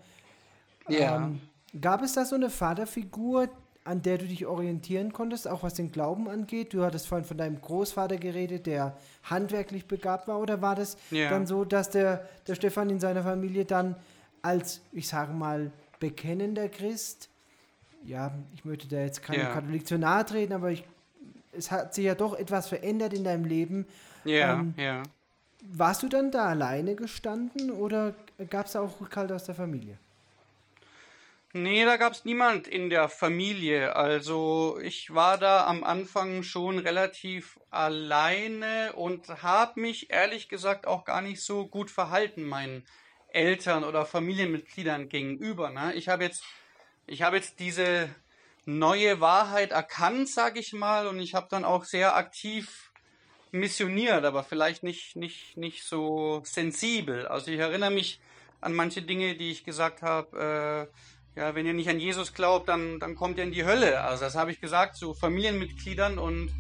Ja. 0.88 1.18
Ähm, 1.18 1.42
gab 1.80 2.02
es 2.04 2.14
da 2.14 2.26
so 2.26 2.36
eine 2.36 2.50
Vaterfigur, 2.50 3.50
an 3.86 4.02
der 4.02 4.18
du 4.18 4.26
dich 4.26 4.46
orientieren 4.46 5.12
konntest, 5.12 5.48
auch 5.48 5.64
was 5.64 5.74
den 5.74 5.92
Glauben 5.92 6.30
angeht? 6.30 6.74
Du 6.74 6.84
hattest 6.84 7.08
vorhin 7.08 7.26
von 7.26 7.38
deinem 7.38 7.60
Großvater 7.60 8.18
geredet, 8.18 8.66
der 8.66 8.96
handwerklich 9.24 9.88
begabt 9.88 10.28
war, 10.28 10.40
oder 10.40 10.62
war 10.62 10.76
das 10.76 10.98
ja. 11.12 11.30
dann 11.30 11.46
so, 11.48 11.66
dass 11.66 11.90
der, 11.90 12.28
der 12.48 12.56
Stefan 12.56 12.90
in 12.90 13.00
seiner 13.00 13.24
Familie 13.24 13.66
dann 13.66 13.96
als, 14.42 14.82
ich 14.92 15.08
sage 15.08 15.34
mal, 15.34 15.72
bekennender 16.00 16.70
Christ, 16.70 17.30
ja, 18.06 18.34
ich 18.54 18.66
möchte 18.66 18.88
da 18.88 19.00
jetzt 19.00 19.24
keinem 19.24 19.42
ja. 19.42 19.54
Katholik 19.54 19.88
zu 19.88 19.98
nahe 19.98 20.26
treten, 20.26 20.54
aber 20.54 20.72
ich, 20.72 20.86
es 21.54 21.72
hat 21.72 21.94
sich 21.94 22.06
ja 22.06 22.16
doch 22.16 22.38
etwas 22.38 22.68
verändert 22.68 23.14
in 23.14 23.24
deinem 23.24 23.46
Leben. 23.46 23.86
Ja, 24.26 24.60
ähm, 24.60 24.74
ja. 24.78 25.04
Warst 25.66 26.04
du 26.04 26.10
dann 26.10 26.32
da 26.32 26.48
alleine 26.48 26.96
gestanden 26.96 27.72
oder 27.72 28.14
gab 28.50 28.66
es 28.66 28.76
auch 28.76 29.00
Rückhalt 29.00 29.32
aus 29.32 29.46
der 29.46 29.56
Familie? 29.56 29.98
Nee, 31.56 31.86
da 31.86 31.98
gab 31.98 32.14
es 32.14 32.26
niemand 32.26 32.68
in 32.68 32.90
der 32.90 33.10
Familie. 33.10 33.96
Also 33.96 34.80
ich 34.82 35.14
war 35.14 35.38
da 35.38 35.68
am 35.68 35.84
Anfang 35.84 36.42
schon 36.42 36.80
relativ 36.80 37.60
alleine 37.70 38.94
und 38.94 39.28
habe 39.44 39.80
mich 39.80 40.10
ehrlich 40.10 40.50
gesagt 40.50 40.88
auch 40.88 41.06
gar 41.06 41.22
nicht 41.22 41.44
so 41.44 41.68
gut 41.68 41.92
verhalten 41.92 42.44
meinen 42.44 42.84
Eltern 43.28 43.84
oder 43.84 44.04
Familienmitgliedern 44.08 45.10
gegenüber. 45.10 45.70
Ne? 45.70 45.94
Ich 45.94 46.10
habe 46.10 46.24
jetzt, 46.24 46.44
ich 47.06 47.22
habe 47.22 47.36
jetzt 47.36 47.60
diese 47.60 48.10
neue 48.66 49.22
Wahrheit 49.22 49.74
erkannt, 49.74 50.30
sage 50.30 50.60
ich 50.60 50.74
mal, 50.74 51.06
und 51.06 51.20
ich 51.20 51.36
habe 51.36 51.50
dann 51.52 51.66
auch 51.66 51.84
sehr 51.84 52.16
aktiv 52.16 52.92
missioniert, 53.52 54.26
aber 54.26 54.44
vielleicht 54.44 54.82
nicht, 54.82 55.16
nicht, 55.16 55.56
nicht 55.56 55.84
so 55.84 56.42
sensibel. 56.46 57.28
Also 57.28 57.52
ich 57.52 57.60
erinnere 57.60 57.92
mich 57.92 58.20
an 58.60 58.74
manche 58.74 59.04
Dinge, 59.04 59.36
die 59.36 59.52
ich 59.52 59.64
gesagt 59.64 60.02
habe. 60.02 60.90
Äh, 60.92 61.23
ja, 61.36 61.56
wenn 61.56 61.66
ihr 61.66 61.74
nicht 61.74 61.90
an 61.90 62.00
Jesus 62.00 62.34
glaubt, 62.34 62.70
dann, 62.70 63.00
dann 63.00 63.16
kommt 63.16 63.38
ihr 63.38 63.44
in 63.44 63.52
die 63.52 63.66
Hölle. 63.66 64.02
Also 64.02 64.24
das 64.26 64.36
habe 64.36 64.52
ich 64.52 64.62
gesagt 64.62 64.96
zu 64.96 65.14
Familienmitgliedern 65.14 66.20
und 66.20 66.52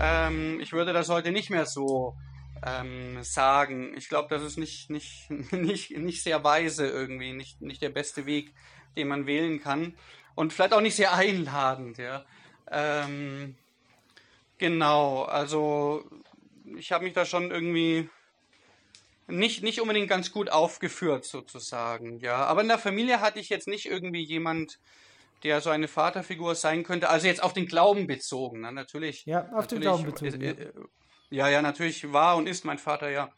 ähm, 0.00 0.58
ich 0.60 0.72
würde 0.72 0.92
das 0.92 1.08
heute 1.08 1.32
nicht 1.32 1.50
mehr 1.50 1.66
so 1.66 2.16
ähm, 2.64 3.22
sagen. 3.22 3.94
Ich 3.96 4.08
glaube, 4.08 4.28
das 4.30 4.42
ist 4.42 4.56
nicht, 4.56 4.90
nicht, 4.90 5.30
nicht, 5.52 5.96
nicht 5.96 6.22
sehr 6.22 6.42
weise 6.44 6.86
irgendwie, 6.86 7.32
nicht, 7.32 7.60
nicht 7.60 7.82
der 7.82 7.90
beste 7.90 8.26
Weg, 8.26 8.54
den 8.96 9.08
man 9.08 9.26
wählen 9.26 9.60
kann. 9.60 9.94
Und 10.34 10.52
vielleicht 10.52 10.72
auch 10.72 10.80
nicht 10.80 10.96
sehr 10.96 11.14
einladend, 11.14 11.98
ja. 11.98 12.24
Ähm, 12.70 13.54
genau, 14.58 15.22
also 15.22 16.04
ich 16.76 16.92
habe 16.92 17.04
mich 17.04 17.14
da 17.14 17.24
schon 17.24 17.50
irgendwie 17.50 18.08
nicht, 19.28 19.62
nicht 19.62 19.80
unbedingt 19.80 20.08
ganz 20.08 20.32
gut 20.32 20.50
aufgeführt, 20.50 21.24
sozusagen, 21.24 22.20
ja. 22.20 22.44
Aber 22.44 22.62
in 22.62 22.68
der 22.68 22.78
Familie 22.78 23.20
hatte 23.20 23.40
ich 23.40 23.48
jetzt 23.48 23.68
nicht 23.68 23.86
irgendwie 23.86 24.24
jemand, 24.24 24.78
der 25.42 25.60
so 25.60 25.70
eine 25.70 25.88
Vaterfigur 25.88 26.54
sein 26.54 26.82
könnte. 26.82 27.08
Also 27.08 27.26
jetzt 27.26 27.42
auf 27.42 27.52
den 27.52 27.66
Glauben 27.66 28.06
bezogen, 28.06 28.60
ne? 28.60 28.72
natürlich. 28.72 29.24
Ja, 29.26 29.42
auf 29.46 29.50
natürlich, 29.50 29.70
den 29.70 29.80
Glauben 29.80 30.04
bezogen. 30.04 30.40
Äh, 30.40 30.50
äh, 30.50 30.72
ja, 31.30 31.48
ja, 31.48 31.62
natürlich 31.62 32.12
war 32.12 32.36
und 32.36 32.46
ist 32.46 32.64
mein 32.64 32.78
Vater 32.78 33.10
ja. 33.10 33.32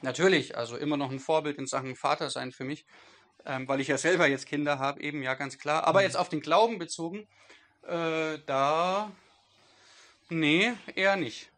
Natürlich, 0.00 0.56
also 0.56 0.76
immer 0.76 0.96
noch 0.96 1.12
ein 1.12 1.20
Vorbild 1.20 1.58
in 1.58 1.66
Sachen 1.66 1.94
Vater 1.94 2.28
sein 2.28 2.50
für 2.50 2.64
mich, 2.64 2.84
ähm, 3.46 3.68
weil 3.68 3.80
ich 3.80 3.86
ja 3.86 3.98
selber 3.98 4.26
jetzt 4.26 4.46
Kinder 4.46 4.80
habe, 4.80 5.00
eben, 5.00 5.22
ja, 5.22 5.34
ganz 5.34 5.58
klar. 5.58 5.84
Aber 5.86 6.00
mhm. 6.00 6.06
jetzt 6.06 6.16
auf 6.16 6.28
den 6.28 6.40
Glauben 6.40 6.78
bezogen, 6.78 7.28
äh, 7.86 8.38
da, 8.46 9.12
nee, 10.28 10.72
eher 10.96 11.14
nicht. 11.14 11.51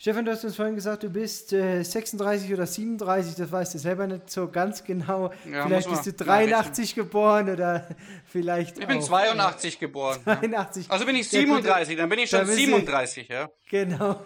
Stefan, 0.00 0.24
du 0.24 0.30
hast 0.30 0.42
uns 0.44 0.56
vorhin 0.56 0.76
gesagt, 0.76 1.02
du 1.02 1.10
bist 1.10 1.52
äh, 1.52 1.82
36 1.82 2.54
oder 2.54 2.66
37, 2.66 3.34
das 3.34 3.52
weißt 3.52 3.74
du 3.74 3.78
selber 3.78 4.06
nicht 4.06 4.30
so 4.30 4.48
ganz 4.48 4.82
genau. 4.82 5.30
Ja, 5.44 5.66
vielleicht 5.66 5.90
bist 5.90 6.06
du 6.06 6.14
83 6.14 6.94
geboren 6.94 7.50
oder 7.50 7.86
vielleicht. 8.24 8.78
Ich 8.78 8.86
bin 8.86 9.02
82 9.02 9.74
äh, 9.74 9.78
geboren. 9.78 10.18
82. 10.24 10.86
Ja. 10.86 10.92
Also 10.94 11.04
bin 11.04 11.16
ich 11.16 11.28
37, 11.28 11.98
dann 11.98 12.08
bin 12.08 12.18
ich 12.18 12.30
schon 12.30 12.46
37, 12.46 13.28
ja. 13.28 13.50
Genau. 13.68 14.24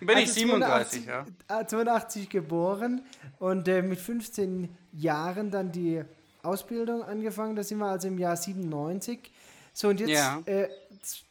Bin 0.00 0.16
also 0.16 0.22
ich 0.22 0.32
37, 0.32 1.04
82, 1.04 1.06
ja. 1.06 1.66
82 1.66 2.22
äh, 2.22 2.26
geboren 2.28 3.02
und 3.38 3.68
äh, 3.68 3.82
mit 3.82 3.98
15 3.98 4.74
Jahren 4.92 5.50
dann 5.50 5.72
die 5.72 6.04
Ausbildung 6.42 7.02
angefangen. 7.02 7.54
Da 7.54 7.62
sind 7.62 7.76
wir 7.80 7.86
also 7.88 8.08
im 8.08 8.18
Jahr 8.18 8.38
97. 8.38 9.30
So, 9.74 9.88
und 9.88 10.00
jetzt 10.00 10.08
ja. 10.08 10.40
äh, 10.46 10.68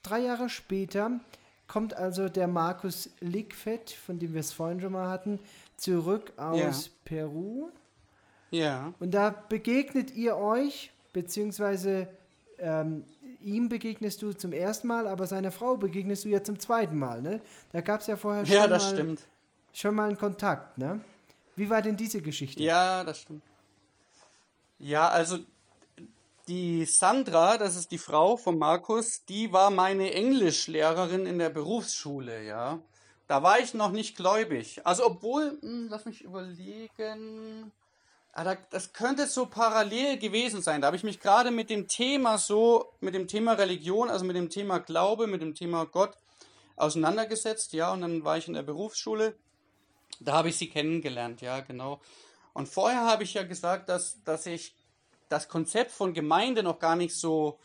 drei 0.03 0.19
Jahre 0.19 0.49
später 0.49 1.19
kommt 1.67 1.95
also 1.95 2.29
der 2.29 2.47
Markus 2.47 3.09
Lickfett, 3.19 3.91
von 3.91 4.19
dem 4.19 4.33
wir 4.33 4.39
es 4.39 4.53
vorhin 4.53 4.79
schon 4.81 4.93
mal 4.93 5.09
hatten, 5.09 5.39
zurück 5.77 6.33
aus 6.37 6.85
ja. 6.85 6.91
Peru. 7.05 7.69
Ja. 8.51 8.93
Und 8.99 9.11
da 9.11 9.29
begegnet 9.49 10.11
ihr 10.11 10.37
euch, 10.37 10.91
beziehungsweise 11.13 12.07
ähm, 12.59 13.03
ihm 13.41 13.69
begegnest 13.69 14.21
du 14.21 14.33
zum 14.33 14.53
ersten 14.53 14.87
Mal, 14.87 15.07
aber 15.07 15.27
seiner 15.27 15.51
Frau 15.51 15.77
begegnest 15.77 16.25
du 16.25 16.29
ja 16.29 16.43
zum 16.43 16.59
zweiten 16.59 16.97
Mal, 16.97 17.21
ne? 17.21 17.41
Da 17.71 17.81
gab 17.81 18.01
es 18.01 18.07
ja 18.07 18.15
vorher 18.15 18.45
schon, 18.45 18.55
ja, 18.55 18.67
das 18.67 18.83
mal, 18.85 18.93
stimmt. 18.93 19.21
schon 19.73 19.95
mal 19.95 20.07
einen 20.07 20.17
Kontakt, 20.17 20.77
ne? 20.77 21.01
Wie 21.55 21.69
war 21.69 21.81
denn 21.81 21.95
diese 21.97 22.21
Geschichte? 22.21 22.61
Ja, 22.61 23.03
das 23.03 23.21
stimmt. 23.21 23.43
Ja, 24.77 25.07
also 25.07 25.39
die 26.47 26.85
Sandra, 26.85 27.57
das 27.57 27.75
ist 27.75 27.91
die 27.91 27.97
Frau 27.97 28.37
von 28.37 28.57
Markus, 28.57 29.25
die 29.25 29.51
war 29.51 29.71
meine 29.71 30.13
Englischlehrerin 30.13 31.25
in 31.25 31.39
der 31.39 31.49
Berufsschule, 31.49 32.43
ja. 32.43 32.79
Da 33.27 33.41
war 33.41 33.59
ich 33.59 33.73
noch 33.73 33.91
nicht 33.91 34.15
gläubig. 34.15 34.81
Also 34.85 35.05
obwohl, 35.05 35.57
hm, 35.61 35.87
lass 35.89 36.05
mich 36.05 36.21
überlegen, 36.21 37.71
ah, 38.33 38.55
das 38.69 38.93
könnte 38.93 39.25
so 39.25 39.47
parallel 39.47 40.17
gewesen 40.17 40.61
sein. 40.61 40.81
Da 40.81 40.87
habe 40.87 40.97
ich 40.97 41.03
mich 41.03 41.19
gerade 41.19 41.49
mit 41.49 41.71
dem 41.71 41.87
Thema 41.87 42.37
so, 42.37 42.93
mit 42.99 43.15
dem 43.15 43.27
Thema 43.27 43.53
Religion, 43.53 44.11
also 44.11 44.25
mit 44.25 44.35
dem 44.35 44.51
Thema 44.51 44.79
Glaube, 44.79 45.25
mit 45.25 45.41
dem 45.41 45.55
Thema 45.55 45.85
Gott 45.85 46.15
auseinandergesetzt, 46.75 47.73
ja. 47.73 47.91
Und 47.91 48.01
dann 48.01 48.23
war 48.23 48.37
ich 48.37 48.47
in 48.47 48.53
der 48.53 48.63
Berufsschule. 48.63 49.35
Da 50.19 50.33
habe 50.33 50.49
ich 50.49 50.57
sie 50.57 50.69
kennengelernt, 50.69 51.41
ja, 51.41 51.61
genau. 51.61 51.99
Und 52.53 52.69
vorher 52.69 53.01
habe 53.01 53.23
ich 53.23 53.33
ja 53.33 53.43
gesagt, 53.43 53.89
dass, 53.89 54.23
dass 54.23 54.45
ich 54.45 54.75
das 55.29 55.47
Konzept 55.47 55.91
von 55.91 56.13
Gemeinde 56.13 56.63
noch 56.63 56.79
gar 56.79 56.95
nicht 56.95 57.15
so 57.15 57.57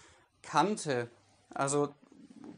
kannte. 0.42 1.10
Also 1.52 1.94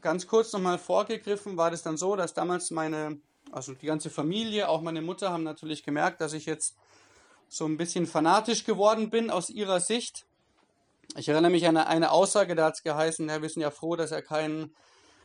ganz 0.01 0.27
kurz 0.27 0.53
nochmal 0.53 0.77
vorgegriffen 0.77 1.57
war 1.57 1.71
das 1.71 1.83
dann 1.83 1.97
so, 1.97 2.15
dass 2.15 2.33
damals 2.33 2.71
meine, 2.71 3.19
also 3.51 3.73
die 3.73 3.85
ganze 3.85 4.09
Familie, 4.09 4.69
auch 4.69 4.81
meine 4.81 5.01
Mutter 5.01 5.31
haben 5.31 5.43
natürlich 5.43 5.83
gemerkt, 5.83 6.21
dass 6.21 6.33
ich 6.33 6.45
jetzt 6.45 6.75
so 7.49 7.65
ein 7.65 7.77
bisschen 7.77 8.07
fanatisch 8.07 8.63
geworden 8.63 9.09
bin 9.09 9.29
aus 9.29 9.49
ihrer 9.49 9.79
Sicht. 9.79 10.25
Ich 11.15 11.29
erinnere 11.29 11.51
mich 11.51 11.67
an 11.67 11.77
eine 11.77 12.11
Aussage, 12.11 12.55
da 12.55 12.65
hat 12.65 12.75
es 12.75 12.83
geheißen, 12.83 13.27
ja, 13.29 13.41
wir 13.41 13.49
sind 13.49 13.61
ja 13.61 13.71
froh, 13.71 13.95
dass 13.95 14.11
er 14.11 14.21
kein 14.21 14.73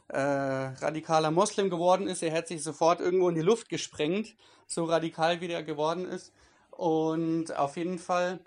äh, 0.09 0.19
radikaler 0.21 1.31
Moslem 1.31 1.71
geworden 1.71 2.07
ist. 2.07 2.23
Er 2.23 2.33
hätte 2.33 2.49
sich 2.49 2.63
sofort 2.63 3.01
irgendwo 3.01 3.29
in 3.29 3.35
die 3.35 3.43
Luft 3.43 3.69
gesprengt, 3.69 4.35
so 4.67 4.85
radikal 4.85 5.41
wie 5.41 5.49
der 5.49 5.63
geworden 5.63 6.07
ist. 6.07 6.33
Und 6.71 7.57
auf 7.57 7.77
jeden 7.77 7.99
Fall 7.99 8.41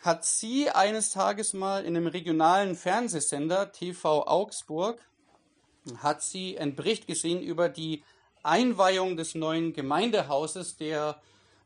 hat 0.00 0.24
sie 0.24 0.70
eines 0.70 1.10
Tages 1.10 1.52
mal 1.52 1.84
in 1.84 1.96
einem 1.96 2.06
regionalen 2.06 2.74
Fernsehsender 2.74 3.72
TV 3.72 4.26
Augsburg 4.26 4.98
hat 5.98 6.22
sie 6.22 6.58
einen 6.58 6.74
Bericht 6.74 7.06
gesehen 7.06 7.42
über 7.42 7.68
die 7.68 8.02
Einweihung 8.42 9.16
des 9.16 9.34
neuen 9.34 9.72
Gemeindehauses 9.72 10.76
der 10.76 11.20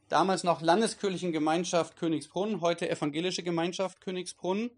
damals 0.08 0.44
noch 0.44 0.60
landeskirchlichen 0.60 1.32
Gemeinschaft 1.32 1.96
Königsbrunn, 1.96 2.60
heute 2.60 2.90
evangelische 2.90 3.42
Gemeinschaft 3.42 4.00
Königsbrunn. 4.00 4.70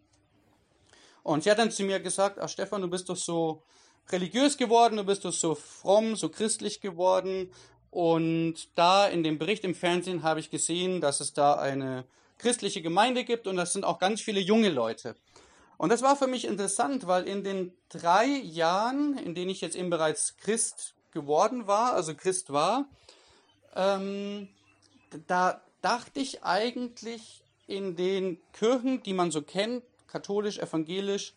Und 1.22 1.42
sie 1.42 1.50
hat 1.50 1.58
dann 1.58 1.70
zu 1.70 1.82
mir 1.82 2.00
gesagt, 2.00 2.38
ach 2.38 2.48
Stefan, 2.48 2.82
du 2.82 2.88
bist 2.88 3.08
doch 3.08 3.16
so 3.16 3.62
religiös 4.10 4.56
geworden, 4.56 4.96
du 4.96 5.04
bist 5.04 5.24
doch 5.24 5.32
so 5.32 5.54
fromm, 5.54 6.14
so 6.14 6.28
christlich 6.28 6.80
geworden. 6.80 7.50
Und 7.90 8.68
da 8.76 9.06
in 9.06 9.22
dem 9.22 9.38
Bericht 9.38 9.64
im 9.64 9.74
Fernsehen 9.74 10.22
habe 10.22 10.40
ich 10.40 10.50
gesehen, 10.50 11.00
dass 11.00 11.20
es 11.20 11.32
da 11.32 11.54
eine 11.54 12.04
christliche 12.38 12.82
Gemeinde 12.82 13.24
gibt 13.24 13.46
und 13.46 13.56
das 13.56 13.72
sind 13.72 13.84
auch 13.84 13.98
ganz 13.98 14.20
viele 14.20 14.40
junge 14.40 14.70
Leute. 14.70 15.16
Und 15.78 15.90
das 15.90 16.02
war 16.02 16.16
für 16.16 16.26
mich 16.26 16.44
interessant, 16.46 17.06
weil 17.06 17.24
in 17.24 17.44
den 17.44 17.72
drei 17.88 18.26
Jahren, 18.26 19.18
in 19.18 19.34
denen 19.34 19.50
ich 19.50 19.60
jetzt 19.60 19.76
eben 19.76 19.90
bereits 19.90 20.36
Christ 20.38 20.94
geworden 21.12 21.66
war, 21.66 21.92
also 21.92 22.14
Christ 22.14 22.52
war, 22.52 22.86
ähm, 23.74 24.48
da 25.26 25.60
dachte 25.82 26.20
ich 26.20 26.44
eigentlich 26.44 27.42
in 27.66 27.96
den 27.96 28.38
Kirchen, 28.52 29.02
die 29.02 29.12
man 29.12 29.30
so 29.30 29.42
kennt, 29.42 29.84
katholisch, 30.06 30.58
evangelisch, 30.58 31.34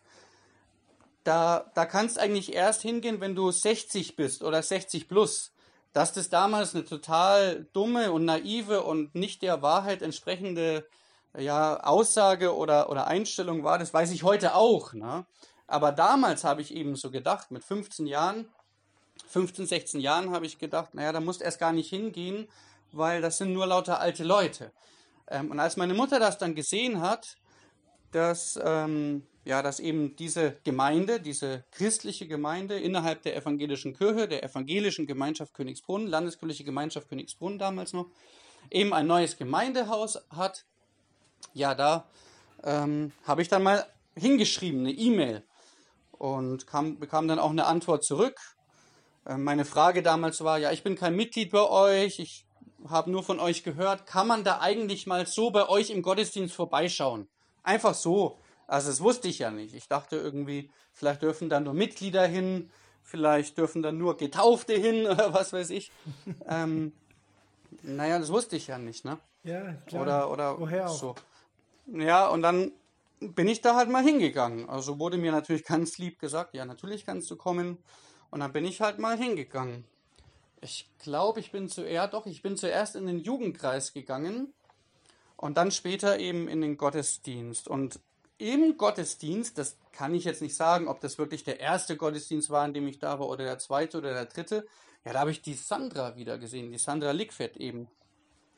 da, 1.24 1.70
da 1.74 1.84
kannst 1.84 2.18
eigentlich 2.18 2.54
erst 2.54 2.82
hingehen, 2.82 3.20
wenn 3.20 3.34
du 3.34 3.50
60 3.50 4.16
bist 4.16 4.42
oder 4.42 4.62
60 4.62 5.06
plus. 5.06 5.52
Dass 5.92 6.12
das 6.12 6.28
damals 6.28 6.74
eine 6.74 6.84
total 6.84 7.66
dumme 7.72 8.12
und 8.12 8.24
naive 8.24 8.82
und 8.82 9.14
nicht 9.14 9.42
der 9.42 9.62
Wahrheit 9.62 10.02
entsprechende 10.02 10.86
ja, 11.36 11.80
Aussage 11.80 12.54
oder, 12.56 12.90
oder 12.90 13.06
Einstellung 13.06 13.64
war, 13.64 13.78
das 13.78 13.92
weiß 13.92 14.10
ich 14.12 14.22
heute 14.22 14.54
auch. 14.54 14.92
Ne? 14.92 15.26
Aber 15.66 15.92
damals 15.92 16.44
habe 16.44 16.62
ich 16.62 16.74
eben 16.74 16.96
so 16.96 17.10
gedacht, 17.10 17.50
mit 17.50 17.64
15 17.64 18.06
Jahren, 18.06 18.48
15, 19.28 19.66
16 19.66 20.00
Jahren 20.00 20.30
habe 20.32 20.46
ich 20.46 20.58
gedacht, 20.58 20.94
naja, 20.94 21.12
da 21.12 21.20
musst 21.20 21.42
erst 21.42 21.60
gar 21.60 21.72
nicht 21.72 21.90
hingehen, 21.90 22.48
weil 22.92 23.20
das 23.20 23.38
sind 23.38 23.52
nur 23.52 23.66
lauter 23.66 24.00
alte 24.00 24.24
Leute. 24.24 24.72
Ähm, 25.28 25.50
und 25.50 25.60
als 25.60 25.76
meine 25.76 25.94
Mutter 25.94 26.18
das 26.18 26.38
dann 26.38 26.54
gesehen 26.54 27.00
hat, 27.00 27.36
dass, 28.10 28.58
ähm, 28.62 29.26
ja, 29.44 29.62
dass 29.62 29.80
eben 29.80 30.16
diese 30.16 30.56
Gemeinde, 30.64 31.20
diese 31.20 31.64
christliche 31.70 32.26
Gemeinde 32.26 32.78
innerhalb 32.78 33.22
der 33.22 33.36
evangelischen 33.36 33.96
Kirche, 33.96 34.28
der 34.28 34.44
evangelischen 34.44 35.06
Gemeinschaft 35.06 35.54
Königsbrunn, 35.54 36.06
Landeskirchliche 36.06 36.64
Gemeinschaft 36.64 37.08
Königsbrunn 37.08 37.58
damals 37.58 37.92
noch, 37.92 38.06
eben 38.70 38.92
ein 38.92 39.06
neues 39.06 39.36
Gemeindehaus 39.36 40.18
hat, 40.30 40.64
ja, 41.54 41.74
da 41.74 42.06
ähm, 42.62 43.12
habe 43.24 43.42
ich 43.42 43.48
dann 43.48 43.62
mal 43.62 43.86
hingeschrieben, 44.14 44.80
eine 44.80 44.92
E-Mail 44.92 45.42
und 46.12 46.66
kam, 46.66 46.98
bekam 46.98 47.28
dann 47.28 47.38
auch 47.38 47.50
eine 47.50 47.64
Antwort 47.64 48.04
zurück. 48.04 48.38
Äh, 49.26 49.38
meine 49.38 49.64
Frage 49.64 50.02
damals 50.02 50.44
war, 50.44 50.58
ja, 50.58 50.70
ich 50.70 50.82
bin 50.82 50.96
kein 50.96 51.16
Mitglied 51.16 51.50
bei 51.50 51.62
euch, 51.62 52.18
ich 52.18 52.44
habe 52.88 53.10
nur 53.10 53.22
von 53.22 53.40
euch 53.40 53.62
gehört, 53.62 54.06
kann 54.06 54.26
man 54.26 54.44
da 54.44 54.60
eigentlich 54.60 55.06
mal 55.06 55.26
so 55.26 55.50
bei 55.50 55.68
euch 55.68 55.90
im 55.90 56.02
Gottesdienst 56.02 56.54
vorbeischauen? 56.54 57.28
Einfach 57.62 57.94
so. 57.94 58.38
Also 58.70 58.88
das 58.88 59.00
wusste 59.00 59.26
ich 59.26 59.40
ja 59.40 59.50
nicht. 59.50 59.74
Ich 59.74 59.88
dachte 59.88 60.14
irgendwie, 60.14 60.70
vielleicht 60.92 61.22
dürfen 61.22 61.48
da 61.48 61.58
nur 61.58 61.74
Mitglieder 61.74 62.24
hin, 62.24 62.70
vielleicht 63.02 63.58
dürfen 63.58 63.82
da 63.82 63.90
nur 63.90 64.16
Getaufte 64.16 64.74
hin 64.74 65.06
oder 65.10 65.34
was 65.34 65.52
weiß 65.52 65.70
ich. 65.70 65.90
ähm, 66.46 66.92
naja, 67.82 68.20
das 68.20 68.30
wusste 68.30 68.54
ich 68.54 68.68
ja 68.68 68.78
nicht, 68.78 69.04
ne? 69.04 69.18
Ja, 69.42 69.72
klar. 69.86 70.02
Oder, 70.02 70.30
oder 70.30 70.60
Woher 70.60 70.88
auch? 70.88 70.96
so. 70.96 71.14
Ja, 71.86 72.28
und 72.28 72.42
dann 72.42 72.70
bin 73.18 73.48
ich 73.48 73.60
da 73.60 73.74
halt 73.74 73.90
mal 73.90 74.04
hingegangen. 74.04 74.68
Also 74.68 75.00
wurde 75.00 75.18
mir 75.18 75.32
natürlich 75.32 75.64
ganz 75.64 75.98
lieb 75.98 76.20
gesagt, 76.20 76.54
ja, 76.54 76.64
natürlich 76.64 77.04
kannst 77.04 77.28
du 77.28 77.34
kommen. 77.34 77.78
Und 78.30 78.38
dann 78.38 78.52
bin 78.52 78.64
ich 78.64 78.80
halt 78.80 79.00
mal 79.00 79.18
hingegangen. 79.18 79.84
Ich 80.60 80.88
glaube, 81.00 81.40
ich 81.40 81.50
bin 81.50 81.68
zuerst, 81.68 82.14
doch, 82.14 82.26
ich 82.26 82.40
bin 82.40 82.56
zuerst 82.56 82.94
in 82.94 83.06
den 83.06 83.18
Jugendkreis 83.18 83.92
gegangen 83.92 84.52
und 85.36 85.56
dann 85.56 85.72
später 85.72 86.20
eben 86.20 86.46
in 86.46 86.60
den 86.60 86.76
Gottesdienst. 86.76 87.66
Und 87.66 87.98
im 88.40 88.76
Gottesdienst, 88.78 89.58
das 89.58 89.76
kann 89.92 90.14
ich 90.14 90.24
jetzt 90.24 90.40
nicht 90.40 90.56
sagen, 90.56 90.88
ob 90.88 91.00
das 91.00 91.18
wirklich 91.18 91.44
der 91.44 91.60
erste 91.60 91.96
Gottesdienst 91.96 92.48
war, 92.50 92.64
in 92.64 92.72
dem 92.72 92.88
ich 92.88 92.98
da 92.98 93.18
war, 93.18 93.28
oder 93.28 93.44
der 93.44 93.58
zweite 93.58 93.98
oder 93.98 94.14
der 94.14 94.24
dritte. 94.24 94.66
Ja, 95.04 95.12
da 95.12 95.20
habe 95.20 95.30
ich 95.30 95.42
die 95.42 95.54
Sandra 95.54 96.16
wieder 96.16 96.38
gesehen, 96.38 96.72
die 96.72 96.78
Sandra 96.78 97.12
Lickfett 97.12 97.56
eben. 97.58 97.88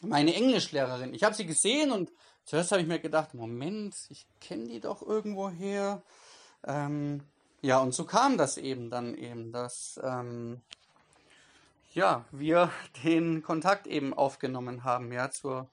Meine 0.03 0.35
Englischlehrerin. 0.35 1.15
Ich 1.15 1.25
habe 1.25 1.35
sie 1.35 1.47
gesehen 1.47 1.93
und 1.93 2.13
zuerst 2.45 2.73
habe 2.73 2.83
ich 2.83 2.89
mir 2.89 2.99
gedacht, 2.99 3.35
Moment, 3.35 3.95
ich 4.09 4.27
kenne 4.41 4.69
die 4.69 4.81
doch 4.81 5.03
irgendwoher. 5.03 6.03
Ähm, 6.65 7.23
ja, 7.61 7.79
und 7.79 7.95
so 7.95 8.05
kam 8.05 8.37
das 8.37 8.59
eben 8.59 8.91
dann 8.91 9.17
eben, 9.17 9.53
dass 9.53 10.01
ähm, 10.03 10.61
ja, 11.93 12.25
wir 12.31 12.71
den 13.05 13.43
Kontakt 13.43 13.87
eben 13.87 14.15
aufgenommen 14.15 14.85
haben, 14.85 15.13
ja, 15.13 15.31
zur 15.31 15.69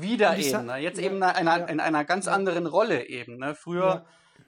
wieder 0.00 0.30
Und 0.30 0.36
die 0.38 0.42
eben, 0.42 0.50
Sa- 0.50 0.62
ne? 0.62 0.76
jetzt 0.78 0.98
ja, 0.98 1.06
eben 1.06 1.16
in 1.16 1.22
einer, 1.22 1.58
ja. 1.58 1.64
in 1.66 1.80
einer 1.80 2.04
ganz 2.04 2.28
anderen 2.28 2.66
Rolle 2.66 3.06
eben, 3.08 3.36
ne? 3.38 3.54
Früher, 3.54 3.84
Ja. 3.86 4.06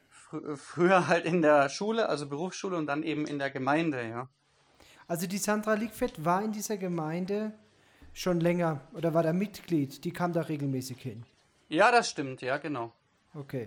fr 0.09 0.57
früher 0.57 1.09
halt 1.09 1.25
in 1.25 1.43
der 1.43 1.69
Schule, 1.69 2.09
also 2.09 2.29
Berufsschule 2.29 2.77
und 2.77 2.87
dann 2.87 3.03
eben 3.03 3.27
in 3.27 3.39
der 3.39 3.51
Gemeinde, 3.51 4.07
ja. 4.09 4.29
Also 5.09 5.27
die 5.27 5.39
Sandra 5.39 5.75
Liegfeld 5.75 6.25
war 6.25 6.43
in 6.45 6.53
dieser 6.53 6.77
Gemeinde 6.77 7.53
schon 8.13 8.39
länger 8.41 8.81
oder 8.95 9.13
war 9.15 9.23
da 9.25 9.33
Mitglied? 9.33 10.05
Die 10.05 10.13
kam 10.13 10.33
da 10.33 10.43
regelmäßig 10.43 10.99
hin. 11.01 11.25
Ja, 11.69 11.91
das 11.91 12.11
stimmt, 12.11 12.43
ja, 12.43 12.59
genau. 12.59 12.93
Okay. 13.35 13.67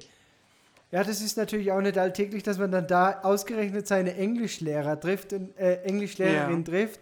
Ja, 0.91 1.03
das 1.03 1.21
ist 1.21 1.37
natürlich 1.37 1.71
auch 1.71 1.81
nicht 1.81 1.97
alltäglich, 1.97 2.43
dass 2.43 2.59
man 2.59 2.71
dann 2.71 2.85
da 2.87 3.21
ausgerechnet 3.23 3.87
seine 3.87 4.15
Englischlehrer 4.15 4.99
trifft 4.99 5.33
und 5.33 5.57
äh, 5.57 5.81
Englischlehrerin 5.83 6.63
trifft. 6.63 6.99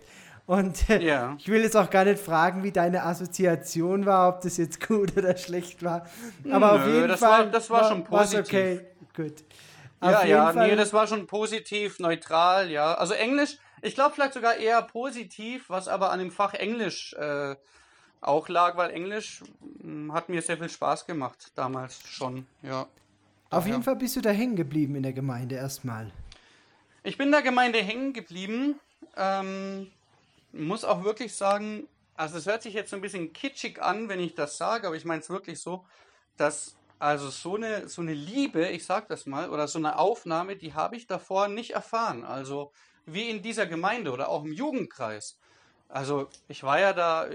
Und 0.48 0.90
äh, 0.90 1.02
Ja. 1.04 1.36
ich 1.38 1.48
will 1.48 1.62
jetzt 1.62 1.78
auch 1.78 1.90
gar 1.90 2.04
nicht 2.06 2.20
fragen, 2.20 2.64
wie 2.64 2.72
deine 2.72 3.04
Assoziation 3.04 4.06
war, 4.06 4.30
ob 4.30 4.42
das 4.42 4.58
jetzt 4.58 4.86
gut 4.88 5.16
oder 5.18 5.38
schlecht 5.38 5.84
war. 5.84 6.06
Aber 6.52 6.74
auf 6.74 6.86
Nö, 6.86 6.96
jeden 6.96 7.08
das 7.08 7.20
Fall 7.20 7.46
war- 7.46 7.52
das 7.52 7.70
war 7.70 7.88
schon 7.90 8.10
war's 8.10 8.32
positiv. 8.32 8.48
okay, 8.48 8.86
gut. 9.16 9.34
Ja, 10.04 10.10
auf 10.18 10.24
jeden 10.24 10.30
ja, 10.32 10.52
Fall, 10.54 10.68
nee, 10.70 10.76
das 10.76 10.94
war 10.94 11.06
schon 11.08 11.28
positiv, 11.28 12.00
neutral, 12.00 12.72
ja. 12.72 12.96
Also 12.96 13.14
Englisch, 13.14 13.58
ich 13.84 13.94
glaube 13.94 14.16
vielleicht 14.16 14.34
sogar 14.34 14.56
eher 14.56 14.82
positiv, 14.82 15.70
was 15.70 15.88
aber 15.88 16.12
an 16.12 16.20
dem 16.20 16.32
Fach 16.32 16.56
Englisch 16.56 17.14
äh, 17.14 17.56
auch 18.20 18.50
lag, 18.50 18.78
weil 18.78 18.90
Englisch 18.92 19.44
mh, 19.84 20.12
hat 20.14 20.28
mir 20.28 20.42
sehr 20.42 20.58
viel 20.58 20.70
Spaß 20.70 21.06
gemacht 21.06 21.52
damals 21.56 22.02
schon, 22.08 22.48
ja. 22.64 22.88
auf 23.52 23.66
Ja. 23.68 23.72
jeden 23.74 23.84
Fall 23.84 23.96
bist 23.96 24.16
du 24.16 24.22
da 24.22 24.32
hängen 24.32 24.56
geblieben 24.56 24.96
in 24.96 25.04
der 25.04 25.14
Gemeinde 25.14 25.56
erstmal. 25.56 26.12
Ich 27.04 27.18
bin 27.18 27.32
der 27.32 27.42
Gemeinde 27.44 27.80
hängen 27.80 28.14
geblieben. 28.14 28.80
Ähm, 29.18 29.92
muss 30.54 30.84
auch 30.84 31.04
wirklich 31.04 31.36
sagen, 31.36 31.88
also 32.16 32.38
es 32.38 32.46
hört 32.46 32.62
sich 32.62 32.74
jetzt 32.74 32.90
so 32.90 32.96
ein 32.96 33.02
bisschen 33.02 33.34
kitschig 33.34 33.82
an, 33.82 34.10
wenn 34.10 34.20
ich 34.20 34.36
das 34.36 34.58
sage, 34.58 34.88
aber 34.88 34.96
ich 34.96 35.06
meine 35.06 35.22
es 35.22 35.30
wirklich 35.30 35.60
so, 35.60 35.86
dass 36.38 36.76
also 37.00 37.30
so 37.30 37.56
eine, 37.56 37.90
so 37.90 38.02
eine 38.04 38.14
Liebe, 38.14 38.68
ich 38.68 38.86
sag 38.86 39.08
das 39.08 39.26
mal, 39.26 39.50
oder 39.50 39.68
so 39.68 39.80
eine 39.80 39.98
Aufnahme, 39.98 40.56
die 40.56 40.76
habe 40.76 40.96
ich 40.96 41.08
davor 41.08 41.48
nicht 41.48 41.72
erfahren. 41.72 42.24
Also 42.24 42.72
wie 43.08 43.30
in 43.30 43.42
dieser 43.42 43.66
Gemeinde 43.66 44.12
oder 44.12 44.30
auch 44.30 44.44
im 44.44 44.54
Jugendkreis. 44.54 45.40
Also 45.90 46.30
ich 46.48 46.62
war 46.62 46.80
ja 46.80 46.94
da, 46.94 47.28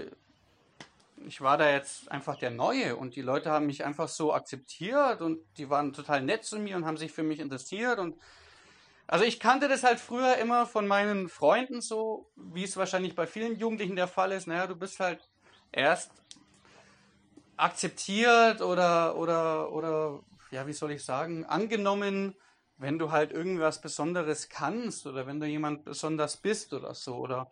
ich 1.25 1.41
war 1.41 1.57
da 1.57 1.69
jetzt 1.69 2.09
einfach 2.09 2.37
der 2.37 2.51
Neue 2.51 2.95
und 2.95 3.15
die 3.15 3.21
Leute 3.21 3.51
haben 3.51 3.65
mich 3.65 3.83
einfach 3.83 4.07
so 4.07 4.33
akzeptiert 4.33 5.21
und 5.21 5.39
die 5.57 5.69
waren 5.69 5.91
total 5.91 6.21
nett 6.21 6.45
zu 6.45 6.59
mir 6.59 6.77
und 6.77 6.85
haben 6.85 6.97
sich 6.97 7.11
für 7.11 7.23
mich 7.23 7.39
interessiert 7.39 7.99
und 7.99 8.15
also 9.07 9.23
ich 9.23 9.39
kannte 9.39 9.69
das 9.69 9.83
halt 9.83 9.99
früher 9.99 10.35
immer 10.35 10.65
von 10.65 10.85
meinen 10.85 11.29
Freunden 11.29 11.81
so, 11.81 12.29
wie 12.35 12.63
es 12.63 12.75
wahrscheinlich 12.75 13.15
bei 13.15 13.25
vielen 13.25 13.57
Jugendlichen 13.57 13.95
der 13.95 14.07
Fall 14.07 14.33
ist. 14.33 14.47
Naja, 14.47 14.67
du 14.67 14.75
bist 14.75 14.99
halt 14.99 15.27
erst 15.71 16.11
akzeptiert 17.55 18.61
oder, 18.61 19.15
oder, 19.15 19.71
oder, 19.71 20.19
ja, 20.51 20.67
wie 20.67 20.73
soll 20.73 20.91
ich 20.91 21.05
sagen, 21.05 21.45
angenommen, 21.45 22.35
wenn 22.77 22.99
du 22.99 23.11
halt 23.11 23.31
irgendwas 23.31 23.81
Besonderes 23.81 24.49
kannst 24.49 25.07
oder 25.07 25.25
wenn 25.25 25.39
du 25.39 25.47
jemand 25.47 25.85
besonders 25.85 26.37
bist 26.37 26.73
oder 26.73 26.93
so 26.93 27.15
oder 27.15 27.49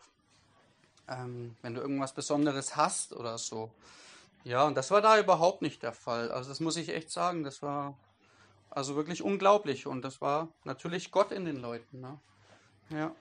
ähm, 1.08 1.56
wenn 1.62 1.74
du 1.74 1.82
irgendwas 1.82 2.14
Besonderes 2.14 2.76
hast 2.76 3.14
oder 3.14 3.38
so. 3.38 3.72
Ja, 4.44 4.64
und 4.66 4.76
das 4.76 4.92
war 4.92 5.02
da 5.02 5.18
überhaupt 5.20 5.62
nicht 5.62 5.82
der 5.82 5.94
Fall. 5.94 6.32
Also 6.32 6.50
das 6.50 6.60
muss 6.60 6.78
ich 6.78 6.90
echt 6.90 7.10
sagen, 7.10 7.44
das 7.44 7.62
war 7.64 7.98
also 8.76 8.96
wirklich 8.96 9.24
unglaublich 9.24 9.88
und 9.88 10.04
das 10.04 10.22
war 10.22 10.50
natürlich 10.66 11.12
Gott 11.12 11.32
in 11.32 11.46
den 11.46 11.58
Leuten. 11.58 12.02
Ne? 12.02 12.20
Ja. 12.90 13.12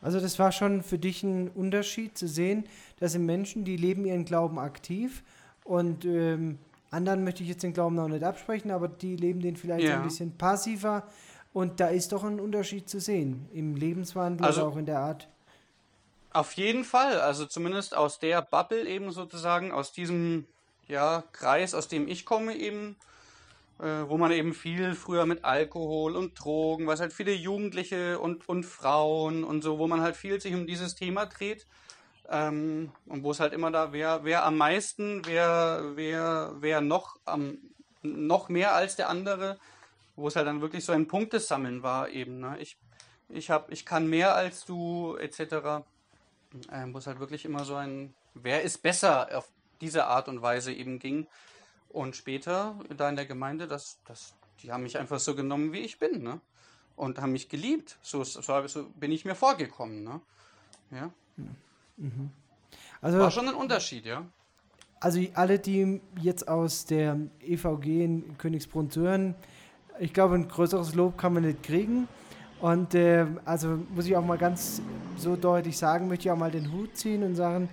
Also 0.00 0.20
das 0.20 0.38
war 0.38 0.52
schon 0.52 0.82
für 0.82 0.98
dich 0.98 1.22
ein 1.22 1.48
Unterschied 1.48 2.18
zu 2.18 2.28
sehen, 2.28 2.64
dass 2.98 3.12
sind 3.12 3.24
Menschen, 3.24 3.64
die 3.64 3.76
leben 3.76 4.04
ihren 4.04 4.24
Glauben 4.24 4.58
aktiv 4.58 5.22
und 5.64 6.04
ähm, 6.04 6.58
anderen 6.90 7.24
möchte 7.24 7.42
ich 7.42 7.48
jetzt 7.48 7.62
den 7.62 7.72
Glauben 7.72 7.96
noch 7.96 8.08
nicht 8.08 8.24
absprechen, 8.24 8.70
aber 8.70 8.88
die 8.88 9.16
leben 9.16 9.40
den 9.40 9.56
vielleicht 9.56 9.86
Ja. 9.86 9.96
ein 9.96 10.02
bisschen 10.02 10.36
passiver 10.36 11.08
und 11.52 11.80
da 11.80 11.88
ist 11.88 12.12
doch 12.12 12.24
ein 12.24 12.40
Unterschied 12.40 12.88
zu 12.88 13.00
sehen 13.00 13.48
im 13.52 13.76
Lebenswandel 13.76 14.44
Also- 14.46 14.62
oder 14.62 14.72
auch 14.72 14.76
in 14.76 14.86
der 14.86 14.98
Art. 14.98 15.28
Auf 16.34 16.54
jeden 16.54 16.84
Fall, 16.84 17.20
also 17.20 17.44
zumindest 17.44 17.94
aus 17.94 18.18
der 18.18 18.40
Bubble 18.42 18.86
eben 18.88 19.10
sozusagen, 19.10 19.70
aus 19.70 19.92
diesem 19.92 20.46
ja, 20.88 21.24
Kreis, 21.32 21.74
aus 21.74 21.88
dem 21.88 22.08
ich 22.08 22.24
komme 22.24 22.56
eben, 22.56 22.96
äh, 23.82 24.08
wo 24.08 24.16
man 24.16 24.32
eben 24.32 24.54
viel 24.54 24.94
früher 24.94 25.26
mit 25.26 25.44
Alkohol 25.44 26.16
und 26.16 26.42
Drogen, 26.42 26.86
was 26.86 27.00
halt 27.00 27.12
viele 27.12 27.32
Jugendliche 27.32 28.18
und, 28.18 28.48
und 28.48 28.64
Frauen 28.64 29.44
und 29.44 29.62
so, 29.62 29.78
wo 29.78 29.86
man 29.86 30.00
halt 30.00 30.16
viel 30.16 30.40
sich 30.40 30.54
um 30.54 30.66
dieses 30.66 30.94
Thema 30.94 31.26
dreht. 31.26 31.66
Ähm, 32.30 32.92
und 33.06 33.24
wo 33.24 33.32
es 33.32 33.40
halt 33.40 33.52
immer 33.52 33.70
da, 33.70 33.92
wer, 33.92 34.24
wer 34.24 34.44
am 34.44 34.56
meisten, 34.56 35.26
wer, 35.26 35.92
wer, 35.96 36.54
wer 36.60 36.80
noch 36.80 37.16
am, 37.24 37.58
noch 38.02 38.48
mehr 38.48 38.74
als 38.74 38.96
der 38.96 39.08
andere, 39.08 39.58
wo 40.16 40.28
es 40.28 40.36
halt 40.36 40.46
dann 40.46 40.62
wirklich 40.62 40.84
so 40.84 40.92
ein 40.92 41.08
Punktesammeln 41.08 41.82
war 41.82 42.08
eben. 42.08 42.40
Ne? 42.40 42.56
Ich, 42.60 42.78
ich, 43.28 43.50
hab, 43.50 43.70
ich 43.70 43.84
kann 43.84 44.08
mehr 44.08 44.34
als 44.34 44.64
du, 44.64 45.16
etc 45.16 45.82
ähm, 46.72 46.94
wo 46.94 46.98
es 46.98 47.06
halt 47.06 47.20
wirklich 47.20 47.44
immer 47.44 47.64
so 47.64 47.74
ein, 47.74 48.14
wer 48.34 48.62
ist 48.62 48.82
besser 48.82 49.36
auf 49.36 49.48
diese 49.80 50.06
Art 50.06 50.28
und 50.28 50.42
Weise 50.42 50.72
eben 50.72 50.98
ging. 50.98 51.26
Und 51.92 52.16
später, 52.16 52.78
da 52.96 53.08
in 53.08 53.16
der 53.16 53.26
Gemeinde, 53.26 53.68
das, 53.68 53.98
das, 54.06 54.34
die 54.62 54.72
haben 54.72 54.82
mich 54.82 54.98
einfach 54.98 55.20
so 55.20 55.34
genommen, 55.34 55.72
wie 55.72 55.80
ich 55.80 55.98
bin, 55.98 56.22
ne? 56.22 56.40
Und 56.96 57.20
haben 57.20 57.32
mich 57.32 57.48
geliebt. 57.48 57.98
So, 58.02 58.24
so, 58.24 58.40
so 58.66 58.88
bin 58.90 59.12
ich 59.12 59.24
mir 59.24 59.34
vorgekommen, 59.34 60.02
ne? 60.02 60.20
Ja. 60.90 61.10
Also 63.00 63.18
War 63.18 63.30
schon 63.30 63.48
ein 63.48 63.54
Unterschied, 63.54 64.06
ja. 64.06 64.24
also 65.00 65.20
alle, 65.34 65.58
die 65.58 66.00
jetzt 66.20 66.48
aus 66.48 66.84
der 66.86 67.18
EVG 67.40 68.04
in 68.04 68.38
Königsbrunn 68.38 68.90
hören, 68.94 69.34
ich 69.98 70.12
glaube, 70.12 70.34
ein 70.36 70.48
größeres 70.48 70.94
Lob 70.94 71.18
kann 71.18 71.34
man 71.34 71.44
nicht 71.44 71.62
kriegen. 71.62 72.08
Und 72.60 72.94
äh, 72.94 73.26
also 73.44 73.78
muss 73.94 74.06
ich 74.06 74.16
auch 74.16 74.24
mal 74.24 74.38
ganz 74.38 74.80
so 75.16 75.36
deutlich 75.36 75.76
sagen, 75.76 76.08
möchte 76.08 76.28
ich 76.28 76.30
auch 76.30 76.38
mal 76.38 76.50
den 76.50 76.72
Hut 76.72 76.96
ziehen 76.96 77.22
und 77.22 77.34
sagen, 77.34 77.68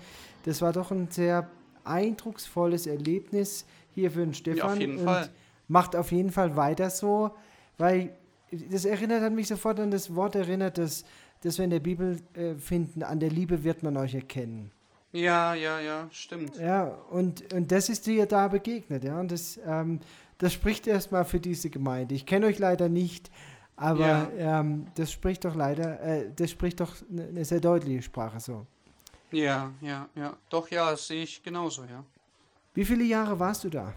das 0.46 0.62
war 0.62 0.74
doch 0.74 0.92
ein 0.92 1.10
sehr 1.12 1.50
eindrucksvolles 1.84 2.88
Erlebnis 2.88 3.66
hier 4.00 4.12
für 4.12 4.20
den 4.20 4.34
Stefan. 4.34 4.80
Ja, 4.80 5.22
auf. 5.22 5.30
Macht 5.68 5.96
auf 5.96 6.12
jeden 6.12 6.32
Fall 6.32 6.56
weiter 6.56 6.90
so, 6.90 7.32
weil 7.78 8.18
das 8.72 8.86
erinnert 8.86 9.24
an 9.24 9.36
mich 9.36 9.48
sofort 9.48 9.80
an 9.80 9.92
das 9.92 10.16
Wort 10.16 10.36
erinnert, 10.36 10.78
das, 10.78 11.06
das 11.42 11.58
wir 11.58 11.66
in 11.66 11.70
der 11.70 11.80
Bibel 11.80 12.20
äh, 12.34 12.56
finden, 12.56 13.04
an 13.04 13.20
der 13.20 13.30
Liebe 13.30 13.64
wird 13.64 13.84
man 13.84 13.96
euch 13.98 14.16
erkennen. 14.16 14.72
Ja, 15.12 15.54
ja, 15.54 15.80
ja, 15.80 16.08
stimmt. 16.12 16.58
Ja, 16.58 16.86
und, 17.10 17.52
und 17.54 17.72
das 17.72 17.90
ist 17.90 18.06
dir 18.06 18.26
da 18.26 18.48
begegnet, 18.48 19.04
ja. 19.04 19.20
Und 19.20 19.32
das, 19.32 19.60
ähm, 19.66 20.00
das 20.38 20.54
spricht 20.54 20.86
erstmal 20.86 21.26
für 21.26 21.40
diese 21.40 21.70
Gemeinde. 21.70 22.16
Ich 22.16 22.26
kenne 22.26 22.46
euch 22.46 22.60
leider 22.60 22.90
nicht, 22.90 23.32
aber 23.76 24.32
ja. 24.38 24.60
ähm, 24.60 24.88
das 24.96 25.12
spricht 25.12 25.46
doch 25.46 25.56
leider, 25.56 26.02
äh, 26.02 26.32
das 26.36 26.52
spricht 26.52 26.80
doch 26.80 26.96
eine 27.12 27.44
sehr 27.44 27.60
deutliche 27.60 28.04
Sprache 28.04 28.40
so. 28.40 28.68
Ja, 29.32 29.72
ja, 29.82 30.10
ja. 30.16 30.36
Doch, 30.50 30.70
ja, 30.70 30.92
das 30.92 31.08
sehe 31.08 31.24
ich 31.24 31.42
genauso, 31.42 31.84
ja. 31.84 32.04
Wie 32.80 32.86
viele 32.86 33.04
Jahre 33.04 33.38
warst 33.38 33.66
du 33.66 33.70
da? 33.70 33.94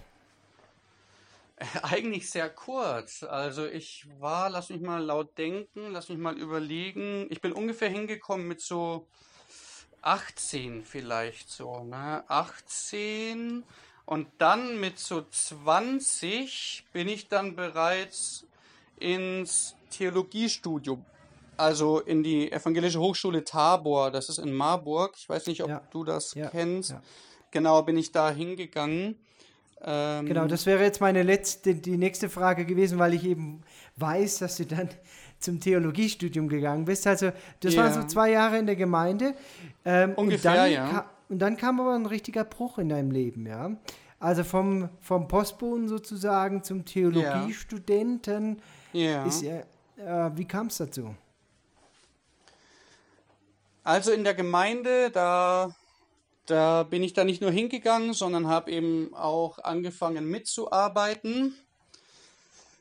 Eigentlich 1.83 2.29
sehr 2.29 2.51
kurz. 2.51 3.23
Also 3.23 3.65
ich 3.65 4.09
war, 4.19 4.51
lass 4.51 4.71
mich 4.71 4.81
mal 4.81 5.01
laut 5.01 5.39
denken, 5.39 5.93
lass 5.93 6.09
mich 6.09 6.19
mal 6.19 6.37
überlegen. 6.37 7.29
Ich 7.31 7.41
bin 7.41 7.53
ungefähr 7.53 7.89
hingekommen 7.89 8.49
mit 8.49 8.61
so 8.61 9.07
18 10.01 10.85
vielleicht 10.85 11.49
so, 11.49 11.85
ne? 11.85 12.25
18 12.27 13.63
und 14.05 14.27
dann 14.39 14.81
mit 14.81 14.99
so 14.99 15.25
20 15.31 16.85
bin 16.93 17.07
ich 17.07 17.29
dann 17.29 17.55
bereits 17.55 18.49
ins 18.99 19.77
Theologiestudium, 19.91 21.05
also 21.57 22.01
in 22.01 22.25
die 22.25 22.51
Evangelische 22.51 22.99
Hochschule 22.99 23.45
Tabor, 23.45 24.11
das 24.11 24.29
ist 24.29 24.39
in 24.39 24.53
Marburg. 24.53 25.15
Ich 25.17 25.29
weiß 25.29 25.47
nicht, 25.47 25.63
ob 25.63 25.69
ja. 25.69 25.83
du 25.93 26.03
das 26.03 26.35
ja. 26.35 26.51
kennst. 26.51 26.91
Ja. 26.91 27.03
Genau, 27.53 27.83
bin 27.83 27.97
ich 27.97 28.11
da 28.11 28.31
hingegangen. 28.31 29.15
Ähm, 29.85 30.27
genau, 30.27 30.47
das 30.47 30.67
wäre 30.67 30.83
jetzt 30.83 31.01
meine 31.01 31.23
letzte, 31.23 31.75
die 31.75 31.97
nächste 31.97 32.29
Frage 32.29 32.65
gewesen, 32.65 32.99
weil 32.99 33.15
ich 33.15 33.25
eben 33.25 33.63
weiß, 33.97 34.39
dass 34.39 34.57
du 34.57 34.67
dann 34.67 34.89
zum 35.39 35.61
Theologiestudium 35.61 36.49
gegangen 36.49 36.85
bist. 36.85 37.07
Also 37.07 37.31
das 37.61 37.75
yeah. 37.75 37.85
waren 37.85 37.93
so 37.93 38.07
zwei 38.07 38.31
Jahre 38.31 38.59
in 38.59 38.67
der 38.67 38.77
Gemeinde. 38.77 39.35
Ähm, 39.85 40.15
Ungefähr, 40.15 40.65
und 40.65 40.73
ja. 40.73 41.11
und 41.29 41.39
dann 41.41 41.57
kam 41.57 41.81
aber 41.81 41.95
ein 41.95 42.07
richtiger 42.07 42.45
Bruch 42.45 42.79
in 42.79 42.89
deinem 42.89 43.11
Leben, 43.11 43.47
ja. 43.47 43.77
Also 44.19 44.45
vom, 44.45 44.89
vom 45.01 45.27
Postboten 45.27 45.89
sozusagen 45.89 46.63
zum 46.63 46.85
Theologiestudenten. 46.85 48.63
Ja. 48.93 49.27
Yeah. 49.43 50.29
Äh, 50.29 50.37
wie 50.37 50.45
kam 50.45 50.69
es 50.69 50.77
dazu? 50.79 51.17
Also 53.83 54.13
in 54.13 54.23
der 54.23 54.35
Gemeinde, 54.35 55.11
da, 55.11 55.75
da 56.53 56.83
bin 56.83 57.03
ich 57.03 57.15
da 57.15 57.25
nicht 57.25 57.41
nur 57.41 57.51
hingegangen, 57.51 58.13
sondern 58.13 58.47
habe 58.47 58.71
eben 58.71 59.15
auch 59.15 59.59
angefangen 59.59 60.27
mitzuarbeiten. 60.27 61.57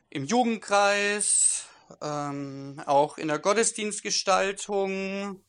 Im 0.09 0.25
Jugendkreis, 0.25 1.67
ähm, 2.01 2.81
auch 2.85 3.17
in 3.17 3.29
der 3.29 3.39
Gottesdienstgestaltung. 3.39 5.41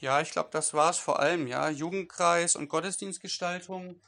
Ja, 0.00 0.20
ich 0.20 0.32
glaube, 0.32 0.50
das 0.52 0.74
war 0.74 0.90
es 0.90 0.98
vor 0.98 1.18
allem, 1.18 1.46
ja, 1.46 1.70
Jugendkreis 1.70 2.56
und 2.56 2.68
Gottesdienstgestaltung. 2.68 3.98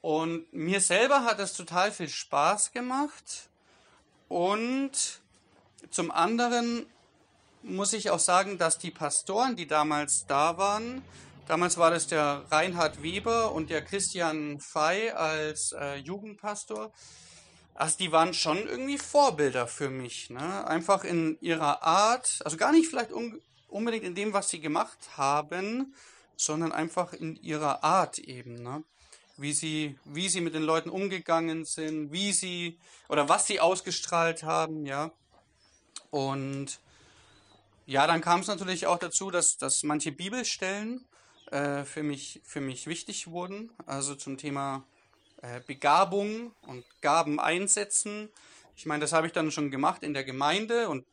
Und 0.00 0.52
mir 0.52 0.80
selber 0.80 1.24
hat 1.24 1.40
es 1.40 1.54
total 1.54 1.90
viel 1.90 2.08
Spaß 2.08 2.70
gemacht. 2.70 3.48
Und 4.28 5.20
zum 5.90 6.12
anderen 6.12 6.86
muss 7.64 7.92
ich 7.92 8.10
auch 8.10 8.20
sagen, 8.20 8.58
dass 8.58 8.78
die 8.78 8.92
Pastoren, 8.92 9.56
die 9.56 9.66
damals 9.66 10.24
da 10.28 10.56
waren, 10.56 11.02
damals 11.48 11.76
war 11.78 11.90
das 11.90 12.06
der 12.06 12.44
Reinhard 12.50 13.02
Weber 13.02 13.52
und 13.52 13.70
der 13.70 13.82
Christian 13.82 14.60
Fey 14.60 15.10
als 15.10 15.72
äh, 15.72 15.96
Jugendpastor, 15.96 16.92
also 17.74 17.96
die 17.98 18.12
waren 18.12 18.34
schon 18.34 18.58
irgendwie 18.58 18.98
Vorbilder 18.98 19.66
für 19.66 19.88
mich. 19.88 20.30
Ne? 20.30 20.66
Einfach 20.66 21.04
in 21.04 21.38
ihrer 21.40 21.82
Art, 21.82 22.40
also 22.44 22.56
gar 22.56 22.72
nicht 22.72 22.88
vielleicht 22.88 23.12
un 23.12 23.40
unbedingt 23.68 24.04
in 24.04 24.14
dem, 24.14 24.34
was 24.34 24.50
sie 24.50 24.60
gemacht 24.60 24.98
haben, 25.16 25.94
sondern 26.36 26.72
einfach 26.72 27.14
in 27.14 27.36
ihrer 27.36 27.82
Art 27.82 28.18
eben. 28.18 28.62
Ne? 28.62 28.84
Wie 29.38 29.54
sie, 29.54 29.98
wie 30.04 30.28
sie 30.28 30.42
mit 30.42 30.54
den 30.54 30.62
Leuten 30.62 30.90
umgegangen 30.90 31.64
sind, 31.64 32.12
wie 32.12 32.32
sie 32.32 32.78
oder 33.08 33.30
was 33.30 33.46
sie 33.46 33.60
ausgestrahlt 33.60 34.42
haben, 34.42 34.84
ja. 34.84 35.10
Und 36.10 36.80
ja, 37.86 38.06
dann 38.06 38.20
kam 38.20 38.40
es 38.40 38.46
natürlich 38.46 38.86
auch 38.86 38.98
dazu, 38.98 39.30
dass, 39.30 39.56
dass 39.56 39.82
manche 39.82 40.12
Bibelstellen 40.12 41.06
äh, 41.52 41.84
für, 41.84 42.02
mich, 42.02 42.40
für 42.44 42.60
mich 42.60 42.86
wichtig 42.86 43.28
wurden. 43.28 43.70
Also 43.84 44.14
zum 44.14 44.38
Thema 44.38 44.84
äh, 45.42 45.60
Begabung 45.66 46.52
und 46.62 46.84
Gaben 47.02 47.38
einsetzen. 47.38 48.30
Ich 48.74 48.86
meine, 48.86 49.02
das 49.02 49.12
habe 49.12 49.26
ich 49.26 49.34
dann 49.34 49.50
schon 49.50 49.70
gemacht 49.70 50.02
in 50.02 50.14
der 50.14 50.24
Gemeinde 50.24 50.88
und 50.88 51.04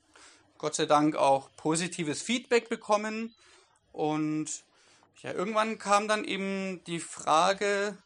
Gott 0.57 0.75
sei 0.75 0.85
Dank 0.85 1.15
auch 1.17 1.49
positives 1.57 2.21
Feedback 2.21 2.69
bekommen. 2.69 3.35
Und 3.91 4.47
ja, 5.21 5.33
irgendwann 5.33 5.77
kam 5.77 6.07
dann 6.07 6.23
eben 6.23 6.81
die 6.85 7.01
Frage 7.01 7.97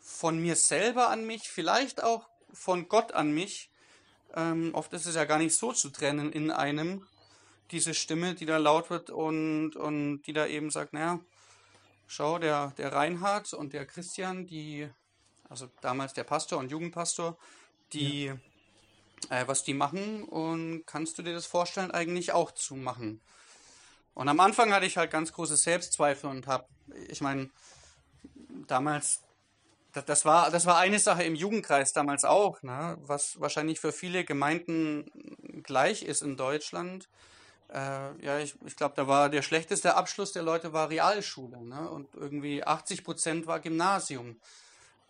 von 0.00 0.40
mir 0.40 0.56
selber 0.56 1.10
an 1.10 1.26
mich, 1.26 1.48
vielleicht 1.48 2.02
auch 2.02 2.28
von 2.52 2.88
Gott 2.88 3.12
an 3.12 3.30
mich. 3.30 3.70
Ähm, 4.34 4.70
oft 4.74 4.92
ist 4.94 5.06
es 5.06 5.14
ja 5.14 5.26
gar 5.26 5.38
nicht 5.38 5.54
so 5.54 5.72
zu 5.72 5.90
trennen 5.90 6.32
in 6.32 6.50
einem, 6.50 7.06
diese 7.70 7.94
Stimme, 7.94 8.34
die 8.34 8.46
da 8.46 8.56
laut 8.56 8.90
wird 8.90 9.10
und, 9.10 9.76
und 9.76 10.22
die 10.22 10.32
da 10.32 10.46
eben 10.46 10.70
sagt, 10.70 10.92
naja, 10.92 11.20
schau, 12.08 12.38
der, 12.38 12.72
der 12.76 12.92
Reinhard 12.92 13.52
und 13.52 13.72
der 13.72 13.86
Christian, 13.86 14.46
die 14.46 14.90
also 15.48 15.68
damals 15.80 16.12
der 16.12 16.24
Pastor 16.24 16.58
und 16.58 16.70
Jugendpastor, 16.70 17.38
die, 17.92 18.26
ja. 18.26 18.34
äh, 19.30 19.48
was 19.48 19.64
die 19.64 19.74
machen 19.74 20.24
und 20.24 20.84
kannst 20.86 21.18
du 21.18 21.22
dir 21.22 21.32
das 21.32 21.46
vorstellen, 21.46 21.90
eigentlich 21.90 22.32
auch 22.32 22.52
zu 22.52 22.74
machen? 22.74 23.20
Und 24.14 24.28
am 24.28 24.40
Anfang 24.40 24.72
hatte 24.72 24.86
ich 24.86 24.96
halt 24.96 25.10
ganz 25.10 25.32
große 25.32 25.56
Selbstzweifel 25.56 26.28
und 26.28 26.46
habe, 26.46 26.66
ich 27.08 27.20
meine, 27.20 27.50
damals, 28.66 29.22
das, 29.92 30.04
das, 30.04 30.24
war, 30.24 30.50
das 30.50 30.66
war 30.66 30.78
eine 30.78 30.98
Sache 30.98 31.22
im 31.22 31.34
Jugendkreis 31.34 31.92
damals 31.92 32.24
auch, 32.24 32.62
ne, 32.62 32.98
was 33.00 33.40
wahrscheinlich 33.40 33.80
für 33.80 33.92
viele 33.92 34.24
Gemeinden 34.24 35.62
gleich 35.62 36.02
ist 36.02 36.22
in 36.22 36.36
Deutschland. 36.36 37.08
Äh, 37.72 38.24
ja, 38.24 38.38
ich, 38.38 38.54
ich 38.64 38.76
glaube, 38.76 38.94
da 38.96 39.06
war 39.06 39.28
der 39.28 39.42
schlechteste 39.42 39.94
Abschluss 39.94 40.32
der 40.32 40.42
Leute 40.42 40.72
war 40.72 40.88
Realschule, 40.88 41.62
ne, 41.62 41.88
und 41.90 42.14
irgendwie 42.14 42.64
80 42.64 43.04
Prozent 43.04 43.46
war 43.46 43.60
Gymnasium 43.60 44.36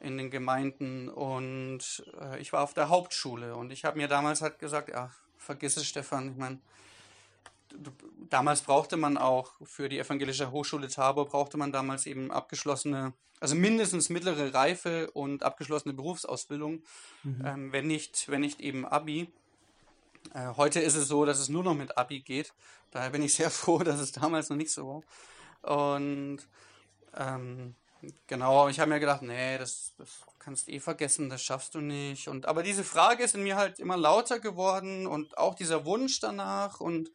in 0.01 0.17
den 0.17 0.31
Gemeinden 0.31 1.09
und 1.09 2.05
äh, 2.21 2.41
ich 2.41 2.53
war 2.53 2.63
auf 2.63 2.75
der 2.75 2.89
Hauptschule 2.89 3.55
und 3.55 3.73
ich 3.73 3.85
habe 3.85 3.97
mir 3.97 4.09
damals 4.09 4.43
halt 4.43 4.59
gesagt, 4.59 4.89
ja, 4.89 5.11
vergiss 5.37 5.77
es, 5.77 5.87
Stefan. 5.87 6.31
Ich 6.31 6.37
meine, 6.37 6.59
damals 8.29 8.63
brauchte 8.63 8.97
man 8.97 9.17
auch 9.17 9.53
für 9.63 9.89
die 9.89 9.99
evangelische 9.99 10.51
Hochschule 10.51 10.89
Tabor 10.89 11.27
brauchte 11.27 11.57
man 11.57 11.73
damals 11.73 12.07
eben 12.07 12.31
abgeschlossene, 12.31 13.13
also 13.41 13.55
mindestens 13.55 14.09
mittlere 14.09 14.55
Reife 14.55 15.11
und 15.13 15.43
abgeschlossene 15.43 15.95
Berufsausbildung, 15.95 16.83
mhm. 17.23 17.43
ähm, 17.45 17.73
wenn 17.73 17.87
nicht, 17.87 18.29
wenn 18.29 18.41
nicht 18.41 18.61
eben 18.61 18.85
Abi. 18.87 19.33
Äh, 20.35 20.55
heute 20.57 20.81
ist 20.81 20.95
es 20.95 21.09
so, 21.09 21.25
dass 21.25 21.39
es 21.39 21.49
nur 21.49 21.63
noch 21.63 21.75
mit 21.75 21.97
Abi 21.97 22.21
geht. 22.21 22.53
Daher 22.91 23.11
bin 23.11 23.23
ich 23.23 23.35
sehr 23.35 23.51
froh, 23.53 23.79
dass 23.79 24.01
es 24.01 24.13
damals 24.13 24.51
noch 24.51 24.57
nicht 24.57 24.71
so 24.71 25.03
war. 25.63 25.87
Und 25.89 26.47
ähm, 27.17 27.75
Genau, 28.29 28.69
ich 28.69 28.79
habe 28.79 28.91
mir 28.91 29.01
gedacht, 29.01 29.23
nee, 29.23 29.59
das, 29.59 29.93
das 29.99 30.21
kannst 30.39 30.69
eh 30.69 30.79
vergessen, 30.79 31.29
das 31.29 31.43
schaffst 31.43 31.75
du 31.75 31.81
nicht. 31.81 32.29
Und 32.29 32.47
aber 32.47 32.63
diese 32.63 32.85
Frage 32.85 33.25
ist 33.25 33.35
in 33.35 33.43
mir 33.43 33.57
halt 33.57 33.81
immer 33.81 33.97
lauter 33.97 34.39
geworden 34.39 35.07
und 35.07 35.37
auch 35.37 35.55
dieser 35.55 35.85
Wunsch 35.85 36.21
danach 36.21 36.81
und 36.81 37.11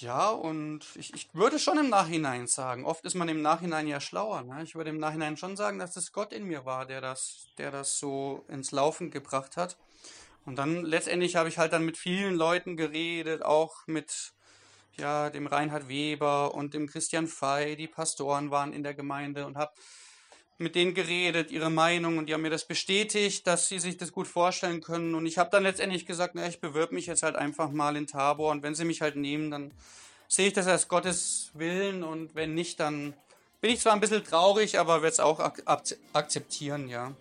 ja, 0.00 0.30
und 0.30 0.84
ich, 0.94 1.14
ich 1.14 1.28
würde 1.34 1.58
schon 1.58 1.78
im 1.78 1.90
Nachhinein 1.90 2.46
sagen, 2.46 2.84
oft 2.84 3.04
ist 3.04 3.14
man 3.14 3.28
im 3.28 3.42
Nachhinein 3.42 3.86
ja 3.86 4.00
schlauer. 4.00 4.42
Ne? 4.42 4.62
Ich 4.62 4.74
würde 4.74 4.90
im 4.90 4.98
Nachhinein 4.98 5.36
schon 5.36 5.56
sagen, 5.56 5.78
dass 5.78 5.96
es 5.96 6.12
Gott 6.12 6.32
in 6.32 6.44
mir 6.44 6.64
war, 6.64 6.86
der 6.86 7.00
das, 7.00 7.48
der 7.58 7.70
das 7.70 7.98
so 7.98 8.44
ins 8.48 8.70
Laufen 8.70 9.10
gebracht 9.10 9.56
hat. 9.56 9.76
Und 10.46 10.56
dann 10.56 10.84
letztendlich 10.84 11.36
habe 11.36 11.48
ich 11.48 11.58
halt 11.58 11.72
dann 11.72 11.84
mit 11.84 11.96
vielen 11.96 12.34
Leuten 12.34 12.76
geredet, 12.76 13.44
auch 13.44 13.86
mit 13.86 14.32
ja, 14.96 15.30
dem 15.30 15.46
Reinhard 15.46 15.88
Weber 15.88 16.54
und 16.54 16.74
dem 16.74 16.86
Christian 16.86 17.26
Fey, 17.26 17.76
die 17.76 17.86
Pastoren 17.88 18.50
waren 18.50 18.72
in 18.72 18.82
der 18.82 18.94
Gemeinde 18.94 19.46
und 19.46 19.56
habe 19.56 19.72
mit 20.58 20.74
denen 20.74 20.92
geredet, 20.94 21.50
ihre 21.50 21.70
Meinung. 21.70 22.18
Und 22.18 22.26
die 22.26 22.34
haben 22.34 22.42
mir 22.42 22.50
das 22.50 22.66
bestätigt, 22.66 23.46
dass 23.46 23.68
sie 23.68 23.78
sich 23.78 23.96
das 23.96 24.12
gut 24.12 24.28
vorstellen 24.28 24.82
können. 24.82 25.14
Und 25.14 25.26
ich 25.26 25.38
habe 25.38 25.50
dann 25.50 25.62
letztendlich 25.62 26.04
gesagt, 26.04 26.34
na, 26.34 26.46
ich 26.46 26.60
bewirb 26.60 26.92
mich 26.92 27.06
jetzt 27.06 27.22
halt 27.22 27.34
einfach 27.34 27.70
mal 27.70 27.96
in 27.96 28.06
Tabor. 28.06 28.50
Und 28.50 28.62
wenn 28.62 28.74
sie 28.74 28.84
mich 28.84 29.00
halt 29.00 29.16
nehmen, 29.16 29.50
dann 29.50 29.72
sehe 30.28 30.48
ich 30.48 30.52
das 30.52 30.66
als 30.66 30.88
Gottes 30.88 31.50
Willen. 31.54 32.02
Und 32.02 32.34
wenn 32.34 32.54
nicht, 32.54 32.78
dann 32.78 33.14
bin 33.62 33.70
ich 33.70 33.80
zwar 33.80 33.94
ein 33.94 34.00
bisschen 34.00 34.22
traurig, 34.22 34.78
aber 34.78 35.02
werde 35.02 35.14
es 35.14 35.20
auch 35.20 35.40
ak 35.40 35.62
akzeptieren, 36.12 36.88
ja. 36.88 37.14